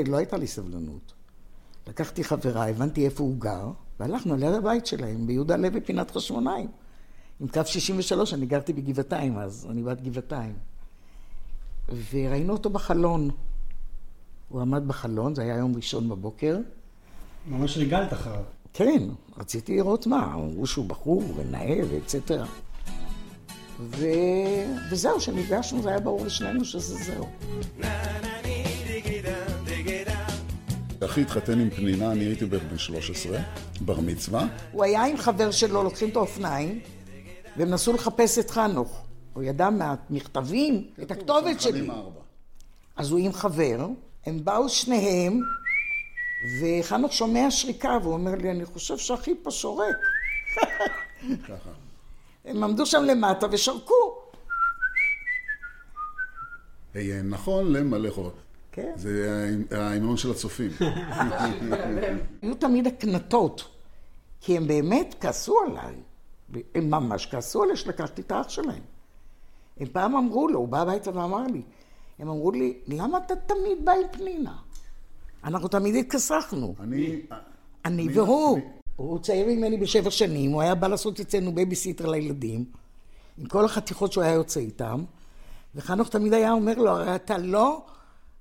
[0.08, 1.14] לא הייתה לי סבלנות.
[1.88, 6.72] לקחתי חברה, הבנתי איפה הוא גר, והלכנו ליד הבית שלהם, ביהודה לוי פינת חשמונאים.
[7.40, 10.56] עם קו 63, אני גרתי בגבעתיים אז, אני בת גבעתיים.
[12.12, 13.30] וראינו אותו בחלון.
[14.50, 16.58] הוא עמד בחלון, זה היה יום ראשון בבוקר.
[17.46, 18.44] ממש ריגלת אחריו.
[18.74, 19.04] כן,
[19.38, 22.46] רציתי לראות מה, אמרו שהוא בחור ונאה ואצטרה.
[23.80, 24.06] ו...
[24.92, 27.26] וזהו, כשנפגשנו זה היה ברור לשנינו שזה זהו.
[31.06, 33.40] אחי התחתן עם פנינה, אני הייתי בערך בן 13,
[33.82, 34.48] בר מצווה.
[34.72, 36.80] הוא היה עם חבר שלו, לוקחים את האופניים,
[37.58, 39.02] והם נסו לחפש את חנוך.
[39.34, 41.88] הוא ידע מהמכתבים את הכתובת שלי.
[42.96, 43.88] אז הוא עם חבר,
[44.26, 45.42] הם באו שניהם,
[46.60, 49.96] וחנוך שומע שריקה, והוא אומר לי, אני חושב שאחי פה שורק.
[52.46, 54.18] הם עמדו שם למטה ושרקו.
[56.96, 58.30] אה, נכון למלא חובה.
[58.72, 58.92] כן.
[58.96, 60.72] זה ההמנון של הצופים.
[62.42, 63.68] היו תמיד הקנטות,
[64.42, 65.96] כי הם באמת כעסו עליי.
[66.76, 68.82] הם ממש כעסו עליי שלקחתי את האח שלהם.
[69.80, 71.62] הם פעם אמרו לו, הוא בא הביתה ואמר לי,
[72.20, 74.56] הם אמרו לי, למה אתה תמיד בא עם פנינה?
[75.44, 76.76] אנחנו תמיד התכסחנו.
[76.80, 77.22] אני...
[77.86, 78.60] אני והוא.
[78.96, 82.66] הוא צעיר ממני בשבע שנים, הוא היה בא לעשות אצלנו בייביסיטר לילדים,
[83.38, 85.04] עם כל החתיכות שהוא היה יוצא איתם,
[85.76, 87.82] וחנוך תמיד היה אומר לו, הרי אתה לא,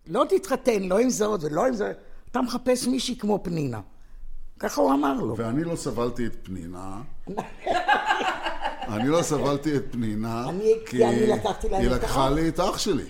[0.07, 1.93] לא תתחתן, לא עם זאת ולא עם זה,
[2.31, 3.81] אתה מחפש מישהי כמו פנינה.
[4.59, 5.37] ככה הוא אמר לו.
[5.37, 7.01] ואני לא סבלתי את פנינה.
[8.95, 12.31] אני לא סבלתי את פנינה, אני- כי אני לקחתי להם היא לקחה.
[12.31, 13.05] לי את אח שלי.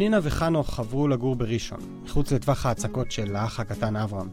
[0.00, 4.28] פנינה וחנוך עברו לגור בראשון, מחוץ לטווח ההצקות של האח הקטן אברהם.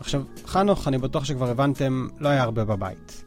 [0.00, 3.24] עכשיו, חנוך, אני בטוח שכבר הבנתם, לא היה הרבה בבית.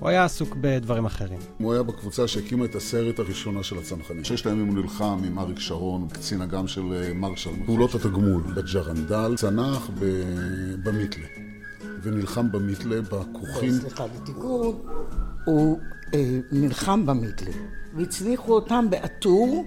[0.00, 1.38] הוא היה עסוק בדברים אחרים.
[1.58, 4.24] הוא היה בקבוצה שהקימה את הסיירת הראשונה של הצנחנים.
[4.24, 7.50] ששת הימים הוא נלחם עם אריק שרון, קצין אג"ם של אה, מרשל.
[7.66, 11.26] פעולות התגמול בג'רנדל, צנח ב- במיתלה.
[12.02, 13.72] ונלחם במיתלה בכוכים.
[13.72, 14.78] סליחה, לתיקון,
[15.44, 15.78] הוא
[16.14, 17.52] אה, נלחם במיתלה,
[17.96, 19.64] והצליחו אותם בעטור,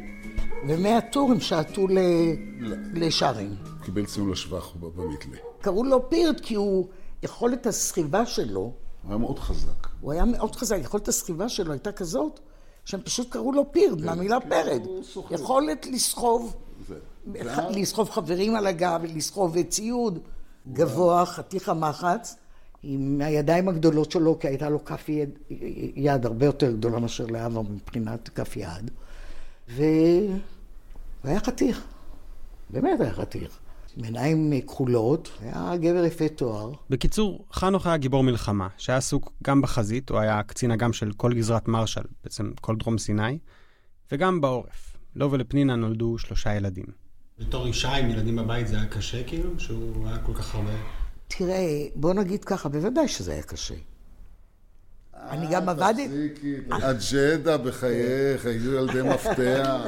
[0.68, 1.98] ומהעטור הם שעטו ל...
[2.94, 3.56] לשארים.
[3.86, 5.38] קיבל ציון לשבח ב- במיתלה.
[5.62, 6.88] קראו לו פירט כי הוא,
[7.24, 8.74] יכולת הסחיבה שלו, הוא
[9.10, 9.88] היה מאוד חזק.
[10.02, 12.40] הוא היה מאוד חזק, יכולת הסחיבה שלו הייתה כזאת,
[12.86, 14.82] שהם פשוט קראו לו פירד, מהמילה פרד.
[15.32, 16.56] יכולת לסחוב,
[17.70, 20.20] לסחוב חברים על הגב, לסחוב ציוד
[20.74, 22.36] גבוה, חתיך המחץ,
[22.84, 25.30] עם הידיים הגדולות שלו, כי הייתה לו כף יד,
[25.96, 28.92] יד הרבה יותר גדולה מאשר לאבא מבחינת כף יד.
[29.70, 30.40] והוא
[31.24, 31.84] היה חתיך,
[32.70, 33.60] באמת היה חתיך.
[33.98, 36.72] עם עיניים כחולות, היה גבר יפה תואר.
[36.90, 41.34] בקיצור, חנוך היה גיבור מלחמה, שהיה עסוק גם בחזית, הוא היה קצין אג"ם של כל
[41.34, 43.40] גזרת מרשל, בעצם כל דרום סיני,
[44.12, 44.90] וגם בעורף.
[45.16, 46.86] לו ולפנינה נולדו שלושה ילדים.
[47.40, 49.60] בתור אישה עם ילדים בבית זה היה קשה כאילו?
[49.60, 50.72] שהוא היה כל כך הרבה...
[51.28, 53.76] תראה, בוא נגיד ככה, בוודאי שזה היה קשה.
[55.30, 56.08] אני גם עבדתי...
[56.70, 59.82] אג'דה בחייך, היו ילדי מפתח.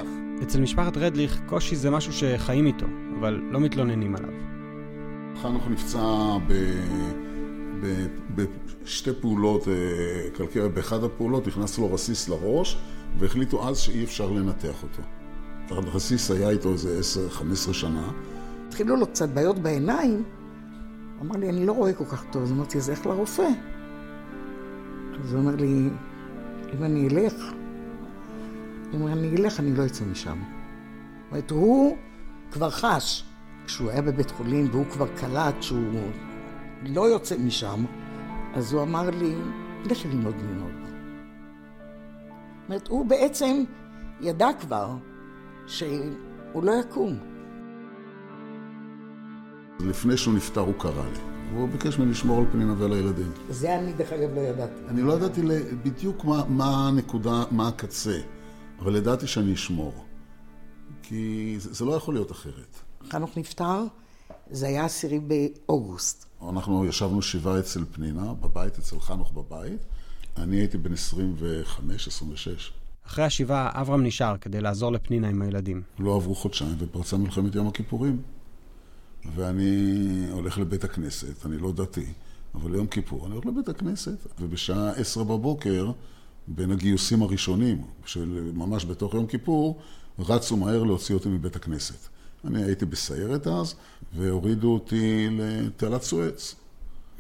[0.44, 2.86] אצל משפחת רדליך, קושי זה משהו שחיים איתו,
[3.20, 4.30] אבל לא מתלוננים עליו.
[5.42, 6.54] חנוך נפצע ב-
[7.82, 8.06] ב-
[8.36, 9.74] בשתי פעולות, אה,
[10.34, 12.78] קלקר, באחד הפעולות נכנס לו רסיס לראש,
[13.20, 15.02] והחליטו אז שאי אפשר לנתח אותו.
[15.70, 17.00] הרסיס היה איתו איזה
[17.70, 18.12] 10-15 שנה.
[18.68, 20.24] התחילו לו קצת בעיות בעיניים.
[21.20, 22.44] הוא אמר לי, אני לא רואה כל כך טוב.
[22.44, 23.48] אז אמרתי, אז איך לרופא?
[25.24, 25.90] אז הוא אומר לי,
[26.74, 27.34] אם אני אלך,
[28.94, 30.38] אם אני אלך, אני לא אצא משם.
[30.40, 31.98] זאת אומרת, הוא
[32.52, 33.24] כבר חש,
[33.66, 36.12] כשהוא היה בבית חולים והוא כבר קלט שהוא
[36.84, 37.86] לא יוצא משם,
[38.54, 39.36] אז הוא אמר לי,
[39.86, 40.72] לך ללמוד ללמוד.
[40.82, 43.64] זאת אומרת, הוא בעצם
[44.22, 44.96] ידע כבר
[45.68, 47.18] שהוא לא יקום.
[49.80, 51.31] לפני שהוא נפטר הוא קרא לי.
[51.54, 53.32] והוא ביקש ממני לשמור על פנינה ועל הילדים.
[53.50, 54.82] זה אני דרך אגב לא ידעתי.
[54.88, 55.42] אני לא ידעתי
[55.84, 58.20] בדיוק מה, מה הנקודה, מה הקצה,
[58.80, 59.94] אבל ידעתי שאני אשמור.
[61.04, 62.76] כי זה, זה לא יכול להיות אחרת.
[63.10, 63.84] חנוך נפטר,
[64.52, 66.26] זה היה עשירי באוגוסט.
[66.50, 69.80] אנחנו ישבנו שבעה אצל פנינה, בבית, אצל חנוך בבית.
[70.38, 72.72] אני הייתי בן 25, 26.
[73.08, 75.82] אחרי השבעה, אברהם נשאר כדי לעזור לפנינה עם הילדים.
[76.00, 78.22] לא עברו חודשיים ופרצה מלחמת יום הכיפורים.
[79.36, 82.06] ואני הולך לבית הכנסת, אני לא דתי,
[82.56, 85.92] אבל ליום כיפור אני הולך לבית הכנסת, ובשעה עשרה בבוקר,
[86.48, 89.80] בין הגיוסים הראשונים, של ממש בתוך יום כיפור,
[90.20, 92.08] רצו מהר להוציא אותי מבית הכנסת.
[92.46, 93.76] אני הייתי בסיירת אז,
[94.16, 96.56] והורידו אותי לתעלת סואץ.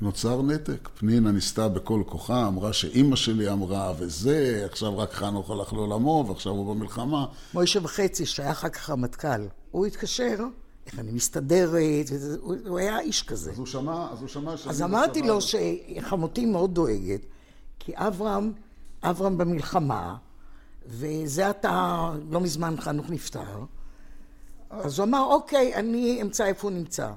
[0.01, 0.89] נוצר נתק.
[0.97, 6.51] פנינה ניסתה בכל כוחה, אמרה שאימא שלי אמרה, וזה, עכשיו רק חנוך הלך לעולמו, ועכשיו
[6.51, 7.25] הוא במלחמה.
[7.53, 10.35] מוישה וחצי, שהיה אחר כך רמטכ"ל, הוא התקשר,
[10.87, 12.05] איך אני מסתדרת,
[12.39, 13.51] הוא, הוא היה איש כזה.
[13.51, 14.71] אז הוא שמע, אז הוא שמע שאני...
[14.71, 17.21] אז אמרתי לו שחמותי מאוד דואגת,
[17.79, 18.51] כי אברהם,
[19.03, 20.15] אברהם במלחמה,
[20.87, 23.65] וזה עתה, לא מזמן חנוך נפטר.
[24.69, 27.11] אז הוא אמר, אוקיי, אני אמצא איפה הוא נמצא.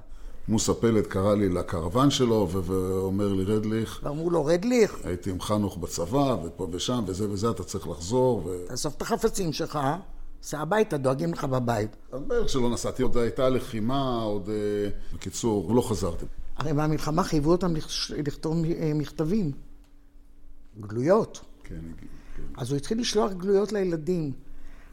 [0.49, 4.01] מוסה פלד קרא לי לקרוון שלו ואומר לי, רדליך.
[4.03, 4.99] ואמרו לו, רדליך.
[5.05, 8.43] הייתי עם חנוך בצבא, ופה ושם, וזה וזה, אתה צריך לחזור.
[8.45, 8.57] ו...
[8.69, 9.79] תאסוף את החפצים שלך,
[10.45, 11.97] סע הביתה, דואגים לך בבית.
[12.27, 14.49] בערך שלא נסעתי, עוד הייתה לחימה, עוד...
[14.49, 16.27] אה, בקיצור, לא חזרתי.
[16.57, 17.75] הרי במלחמה חייבו אותם
[18.17, 19.53] לכתוב אה, מכתבים.
[20.81, 21.41] גלויות.
[21.65, 21.75] כן,
[22.37, 22.43] כן.
[22.57, 24.33] אז הוא התחיל לשלוח גלויות לילדים.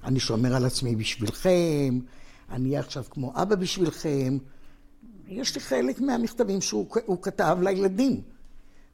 [0.04, 2.00] אני שומר על עצמי בשבילכם,
[2.50, 4.38] אני אהיה עכשיו כמו אבא בשבילכם.
[5.28, 8.22] יש לי חלק מהמכתבים שהוא כתב לילדים,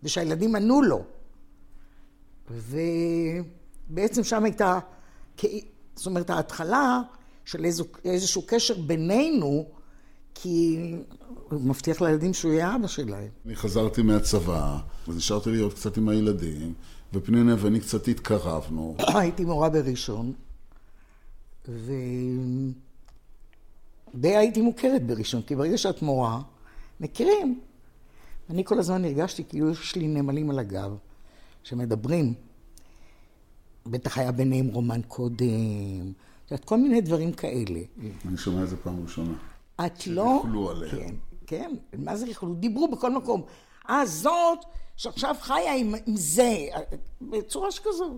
[0.03, 1.03] ושהילדים ענו לו.
[3.89, 4.79] ובעצם שם הייתה,
[5.97, 7.01] זאת אומרת, ההתחלה
[7.45, 9.65] של איזו, איזשהו קשר בינינו,
[10.35, 10.77] כי
[11.49, 13.27] הוא מבטיח לילדים שהוא יהיה אבא שלהם.
[13.45, 14.77] אני חזרתי מהצבא,
[15.07, 16.73] ונשארתי להיות קצת עם הילדים,
[17.13, 18.95] ופנינה ואני קצת התקרבנו.
[19.15, 20.33] הייתי מורה בראשון,
[21.67, 21.93] ו...
[24.15, 26.41] די הייתי מוכרת בראשון, כי ברגע שאת מורה,
[26.99, 27.59] מכירים.
[28.49, 30.95] אני כל הזמן הרגשתי כאילו יש לי נמלים על הגב,
[31.63, 32.33] שמדברים.
[33.91, 36.11] בטח היה ביניהם רומן קודם,
[36.45, 37.79] את יודעת, כל מיני דברים כאלה.
[38.27, 39.33] אני שומע את זה פעם ראשונה.
[39.85, 40.39] את לא...
[40.41, 40.91] שריכלו עליה.
[40.91, 41.15] כן,
[41.47, 42.53] כן, מה זה ריכלו?
[42.53, 43.41] דיברו בכל מקום.
[43.89, 44.59] אה, זאת
[44.97, 46.65] שעכשיו חיה עם, עם זה,
[47.21, 48.17] בצורה שכזו.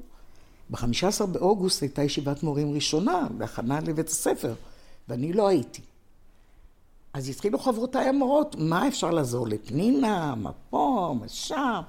[0.70, 4.54] ב-15 באוגוסט הייתה ישיבת מורים ראשונה, בהכנה לבית הספר.
[5.10, 5.82] ואני לא הייתי.
[7.14, 11.82] אז התחילו חברותיי המורות, מה אפשר לעזור לפנינה, מה פה, מה שם.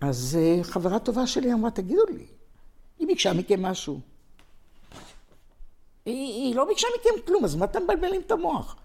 [0.00, 2.26] אז uh, חברה טובה שלי אמרה, תגידו לי,
[3.04, 4.00] היא ביקשה מכם משהו.
[6.06, 8.76] היא, היא לא ביקשה מכם כלום, אז מה אתם מבלבלים את המוח?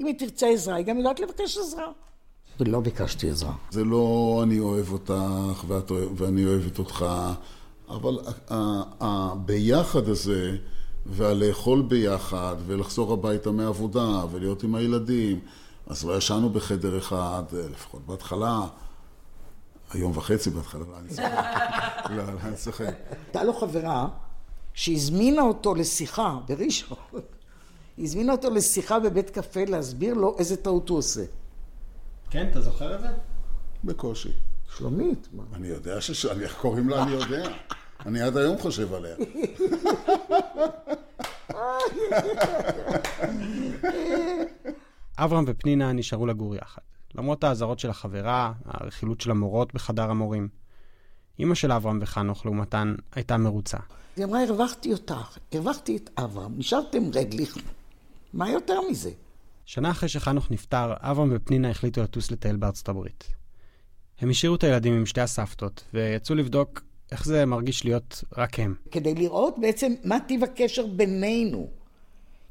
[0.00, 1.86] אם היא תרצה עזרה, היא גם יודעת לבקש עזרה.
[2.60, 3.52] ולא ביקשתי עזרה.
[3.70, 7.06] זה לא אני אוהב אותך ואת ואני אוהבת אותך,
[7.88, 8.18] אבל
[9.00, 10.56] הביחד הזה...
[11.06, 15.40] והלאכול ביחד, ולחזור הביתה מעבודה, ולהיות עם הילדים.
[15.86, 18.66] אז לא ישנו בחדר אחד, לפחות בהתחלה,
[19.90, 21.30] היום וחצי בהתחלה, אני צוחק.
[22.16, 22.94] לא, אני צוחק.
[23.24, 24.08] הייתה לו חברה
[24.74, 26.98] שהזמינה אותו לשיחה בראשון.
[27.98, 31.24] הזמינה אותו לשיחה בבית קפה להסביר לו איזה טעות הוא עושה.
[32.30, 33.08] כן, אתה זוכר את זה?
[33.84, 34.32] בקושי.
[34.76, 35.28] שלומית.
[35.54, 36.26] אני יודע ש...
[36.26, 37.48] איך קוראים לה אני יודע.
[38.06, 39.16] אני עד היום חושב עליה.
[45.16, 46.82] אברהם ופנינה נשארו לגור יחד,
[47.14, 50.48] למרות האזהרות של החברה, הרכילות של המורות בחדר המורים.
[51.40, 53.78] אמא של אברהם וחנוך, לעומתן, הייתה מרוצה.
[54.16, 57.58] היא אמרה, הרווחתי אותך, הרווחתי את אברהם, נשארתם רגליך.
[58.32, 59.10] מה יותר מזה?
[59.64, 63.24] שנה אחרי שחנוך נפטר, אברהם ופנינה החליטו לטוס לטייל בארצות הברית.
[64.20, 66.82] הם השאירו את הילדים עם שתי הסבתות, ויצאו לבדוק
[67.12, 68.74] איך זה מרגיש להיות רק הם?
[68.90, 71.70] כדי לראות בעצם מה טיב הקשר בינינו.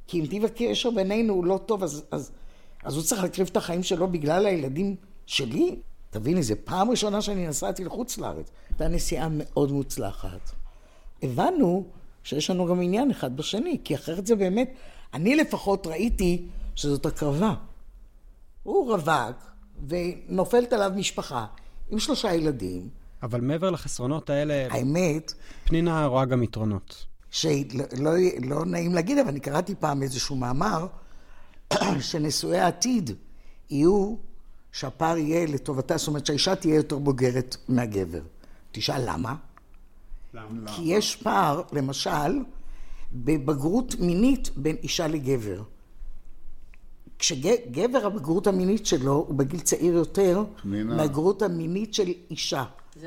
[0.08, 2.32] כי אם טיב הקשר בינינו הוא לא טוב, אז, אז,
[2.84, 5.80] אז הוא צריך להקריב את החיים שלו בגלל הילדים שלי?
[6.10, 8.52] תביני, זו פעם ראשונה שאני נסעתי לחוץ לארץ.
[8.70, 10.52] הייתה נסיעה מאוד מוצלחת.
[11.24, 11.86] הבנו
[12.24, 14.74] שיש לנו גם עניין אחד בשני, כי אחרת זה באמת,
[15.14, 17.54] אני לפחות ראיתי שזאת הקרבה.
[18.64, 19.52] הוא רווק,
[19.88, 21.46] ונופלת עליו משפחה
[21.90, 22.90] עם שלושה ילדים,
[23.24, 24.68] אבל מעבר לחסרונות האלה...
[24.70, 25.34] האמת...
[25.64, 27.06] פנינה רואה גם יתרונות.
[27.32, 28.12] שלא לא,
[28.44, 30.88] לא נעים להגיד, אבל אני קראתי פעם איזשהו מאמר,
[32.00, 33.12] שנשואי העתיד
[33.70, 34.16] יהיו,
[34.72, 38.22] שהפער יהיה לטובתה, זאת אומרת שהאישה תהיה יותר בוגרת מהגבר.
[38.72, 39.36] תשאל למה?
[40.34, 40.72] למה?
[40.76, 42.40] כי יש פער, למשל,
[43.14, 45.64] בבגרות מינית בין אישה לגבר.
[47.20, 52.64] כשגבר הבגרות המינית שלו הוא בגיל צעיר יותר מהבגרות המינית של אישה.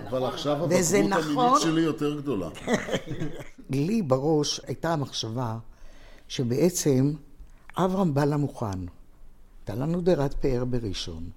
[0.09, 0.23] אבל נכון.
[0.23, 1.37] עכשיו הבגרות נכון...
[1.37, 2.49] המינית שלי יותר גדולה.
[3.71, 5.59] לי בראש הייתה המחשבה
[6.29, 7.13] שבעצם
[7.77, 8.79] אברהם בא למוכן.
[9.61, 11.31] הייתה לנו דירת פאר בראשון,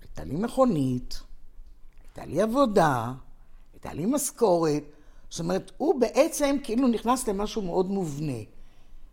[0.00, 1.22] הייתה לי מכונית,
[2.02, 3.12] הייתה לי עבודה,
[3.72, 4.82] הייתה לי משכורת.
[5.30, 8.38] זאת אומרת, הוא בעצם כאילו נכנס למשהו מאוד מובנה.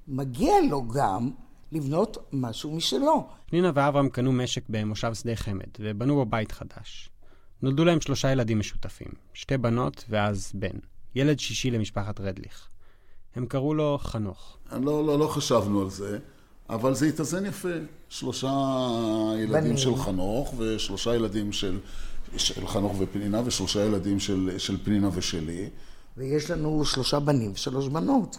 [0.07, 1.31] מגיע לו גם
[1.71, 3.27] לבנות משהו משלו.
[3.45, 7.09] פנינה ואברהם קנו משק במושב שדה חמד, ובנו בו בית חדש.
[7.61, 10.77] נולדו להם שלושה ילדים משותפים, שתי בנות ואז בן,
[11.15, 12.70] ילד שישי למשפחת רדליך.
[13.35, 14.57] הם קראו לו חנוך.
[14.71, 16.19] לא, לא, לא חשבנו על זה,
[16.69, 17.69] אבל זה התאזן יפה.
[18.09, 18.49] שלושה
[19.37, 19.77] ילדים בנים.
[19.77, 21.79] של חנוך, ושלושה ילדים של,
[22.37, 25.69] של חנוך ופנינה, ושלושה ילדים של, של פנינה ושלי.
[26.17, 28.37] ויש לנו שלושה בנים ושלוש בנות.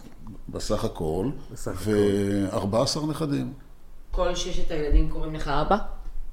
[0.49, 3.53] בסך הכל, בסך ו-14 נכדים.
[4.11, 5.77] כל ששת הילדים קוראים לך אבא?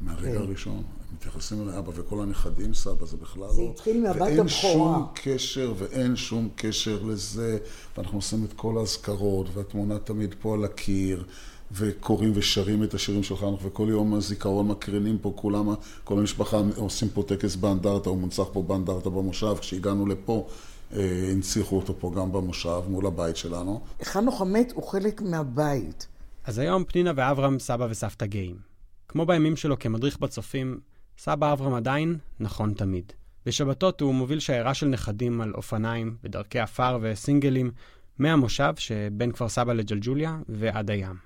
[0.01, 0.37] מהרגע כן.
[0.37, 0.83] הראשון.
[1.15, 3.53] מתייחסים אל אבא וכל הנכדים, סבא זה בכלל לא.
[3.53, 4.99] זה התחיל מהבת ואין הבכורה.
[4.99, 7.59] שום קשר, ואין שום קשר לזה.
[7.97, 11.25] ואנחנו עושים את כל האזכרות, והתמונה תמיד פה על הקיר,
[11.73, 17.09] וקוראים ושרים את השירים של חנוך, וכל יום הזיכרון מקרינים פה כולם, כל המשפחה עושים
[17.09, 19.55] פה טקס באנדרטה, הוא מונצח פה באנדרטה במושב.
[19.61, 20.47] כשהגענו לפה,
[20.93, 23.81] אה, הנציחו אותו פה גם במושב, מול הבית שלנו.
[24.03, 26.07] חנוך המת הוא חלק מהבית.
[26.45, 28.57] אז היום פנינה ואברהם סבא וסבתא גאים.
[29.09, 30.81] כמו בימים שלו כמדריך בצופים,
[31.23, 33.13] סבא אברהם עדיין נכון תמיד.
[33.47, 37.71] בשבתות הוא מוביל שיירה של נכדים על אופניים בדרכי עפר וסינגלים
[38.19, 41.17] מהמושב שבין כפר סבא לג'לג'וליה ועד הים.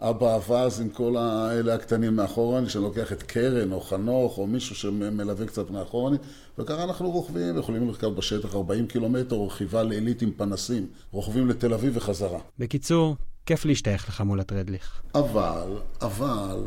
[0.00, 4.74] אבא אבז עם כל האלה הקטנים מאחורנית, שאני לוקח את קרן או חנוך או מישהו
[4.74, 6.20] שמלווה קצת מאחורנית,
[6.58, 11.96] וככה אנחנו רוכבים, יכולים לרכב בשטח 40 קילומטר, רכיבה לעילית עם פנסים, רוכבים לתל אביב
[11.96, 12.38] וחזרה.
[12.58, 15.02] בקיצור, כיף להשתייך לחמולת רדליך.
[15.14, 16.58] אבל, אבל,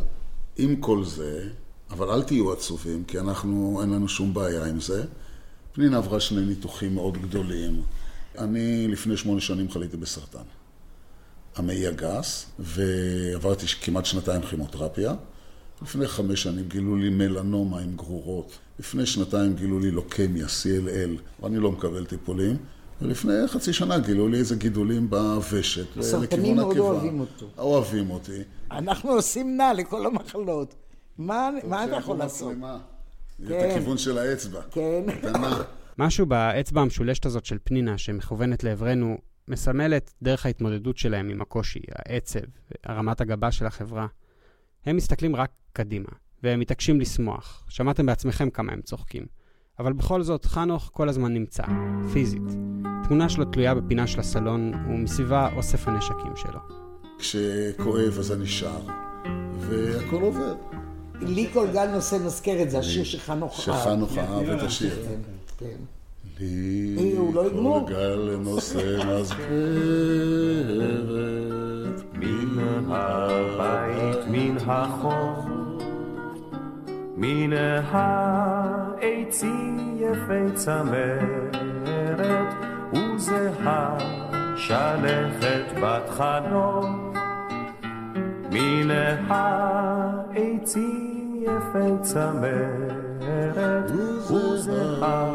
[0.58, 1.50] עם כל זה,
[1.90, 5.06] אבל אל תהיו עצובים, כי אנחנו, אין לנו שום בעיה עם זה.
[5.72, 7.82] פנינה עברה שני ניתוחים מאוד גדולים.
[8.38, 10.44] אני לפני שמונה שנים חליתי בסרטן.
[11.56, 15.14] המעי הגס, ועברתי כמעט שנתיים כימותרפיה.
[15.82, 18.58] לפני חמש שנים גילו לי מלנומה עם גרורות.
[18.80, 22.58] לפני שנתיים גילו לי לוקמיה, CLL, ואני לא מקבל טיפולים.
[23.02, 26.86] ולפני חצי שנה גילו לי איזה גידולים בוושת, הסרטנים לכיוון מאוד הקיבה.
[26.86, 27.46] אוהבים אותו.
[27.58, 28.42] אוהבים אותי.
[28.72, 30.76] אנחנו עושים נע לכל המחלות.
[31.18, 32.54] מה מה אתה יכול לעשות?
[33.44, 33.70] את כן.
[33.72, 34.62] הכיוון של האצבע.
[34.72, 35.04] כן.
[35.18, 35.58] קטנה.
[35.98, 42.40] משהו באצבע המשולשת הזאת של פנינה שמכוונת לעברנו, מסמלת דרך ההתמודדות שלהם עם הקושי, העצב,
[42.84, 44.08] הרמת הגבה של החברה.
[44.86, 46.10] הם מסתכלים רק קדימה,
[46.44, 47.66] והם מתעקשים לשמוח.
[47.70, 49.26] שמעתם בעצמכם כמה הם צוחקים.
[49.80, 51.64] אבל בכל זאת, חנוך כל הזמן נמצא,
[52.14, 52.42] פיזית.
[53.08, 56.60] תמונה שלו תלויה בפינה של הסלון, ומסביבה אוסף הנשקים שלו.
[57.20, 58.80] כשכואב אז אני שר,
[59.60, 60.56] והכל עובר.
[61.22, 63.80] לי כל גל נושא מזכרת, זה השיר שחנוך אהב.
[63.80, 64.96] שחנוך אהב את השיר.
[64.96, 65.22] כן,
[65.58, 65.76] כן.
[66.40, 67.04] לי אה,
[67.34, 67.84] לא.
[67.86, 69.48] כל גל נושא מזכרת
[72.14, 72.60] מן
[72.92, 75.46] הבית, מן החוף,
[77.18, 77.54] מן
[77.92, 81.58] העצים יפי צמרת,
[82.94, 83.98] וזהה
[84.56, 86.86] שלכת בת חנוך.
[88.52, 88.92] מן
[89.30, 91.07] העצים
[91.48, 93.92] יפי צמרת,
[94.32, 95.34] וזהה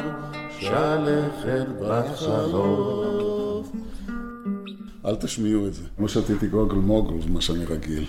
[0.61, 3.73] שלכת בת חלוף.
[5.05, 5.89] אל תשמיעו את זה.
[5.97, 8.07] כמו שתיתי גוגל מוגל, זה מה שאני רגיל.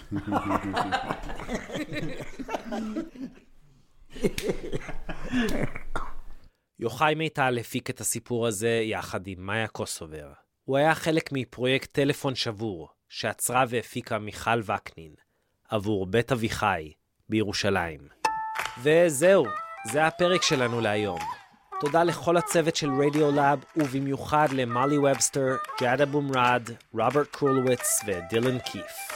[6.80, 10.32] יוחאי מיטל הפיק את הסיפור הזה יחד עם מאיה קוסובר.
[10.64, 15.14] הוא היה חלק מפרויקט טלפון שבור, שעצרה והפיקה מיכל וקנין,
[15.70, 16.92] עבור בית אביחי
[17.34, 18.00] בירושלים.
[18.84, 19.46] וזהו,
[19.92, 21.20] זה הפרק שלנו להיום.
[21.82, 29.12] תודה לכל הצוות של Radiolab, ובמיוחד למולי וובסטר, ג'אד אבומרד, רוברט קרולוויץ' ודילן קיף.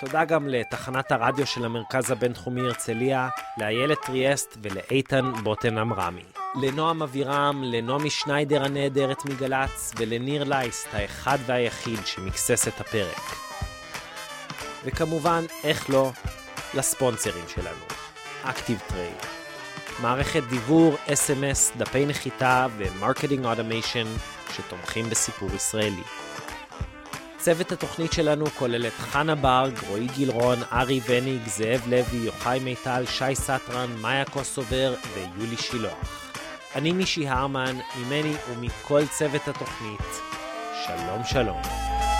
[0.00, 3.28] תודה גם לתחנת הרדיו של המרכז הבינתחומי הרצליה,
[3.58, 6.24] לאיילת טריאסט ולאיתן בוטן עמרמי.
[6.62, 13.22] לנועם אבירם, לנעמי שניידר הנהדרת מגל"צ, ולניר לייסט, האחד והיחיד שמיקסס את הפרק.
[14.84, 16.10] וכמובן, איך לא,
[16.74, 17.84] לספונסרים שלנו,
[18.42, 19.16] ActiveTrail.
[20.02, 24.06] מערכת דיוור, SMS, דפי נחיתה ו marketing automation
[24.56, 26.02] שתומכים בסיפור ישראלי.
[27.38, 33.04] צוות התוכנית שלנו כולל את חנה ברג, רועי גילרון, ארי וניג, זאב לוי, יוחאי מיטל,
[33.06, 36.30] שי סטרן, מאיה קוסובר ויולי שילוח.
[36.74, 40.20] אני מישי הרמן, ממני ומכל צוות התוכנית.
[40.86, 42.13] שלום שלום.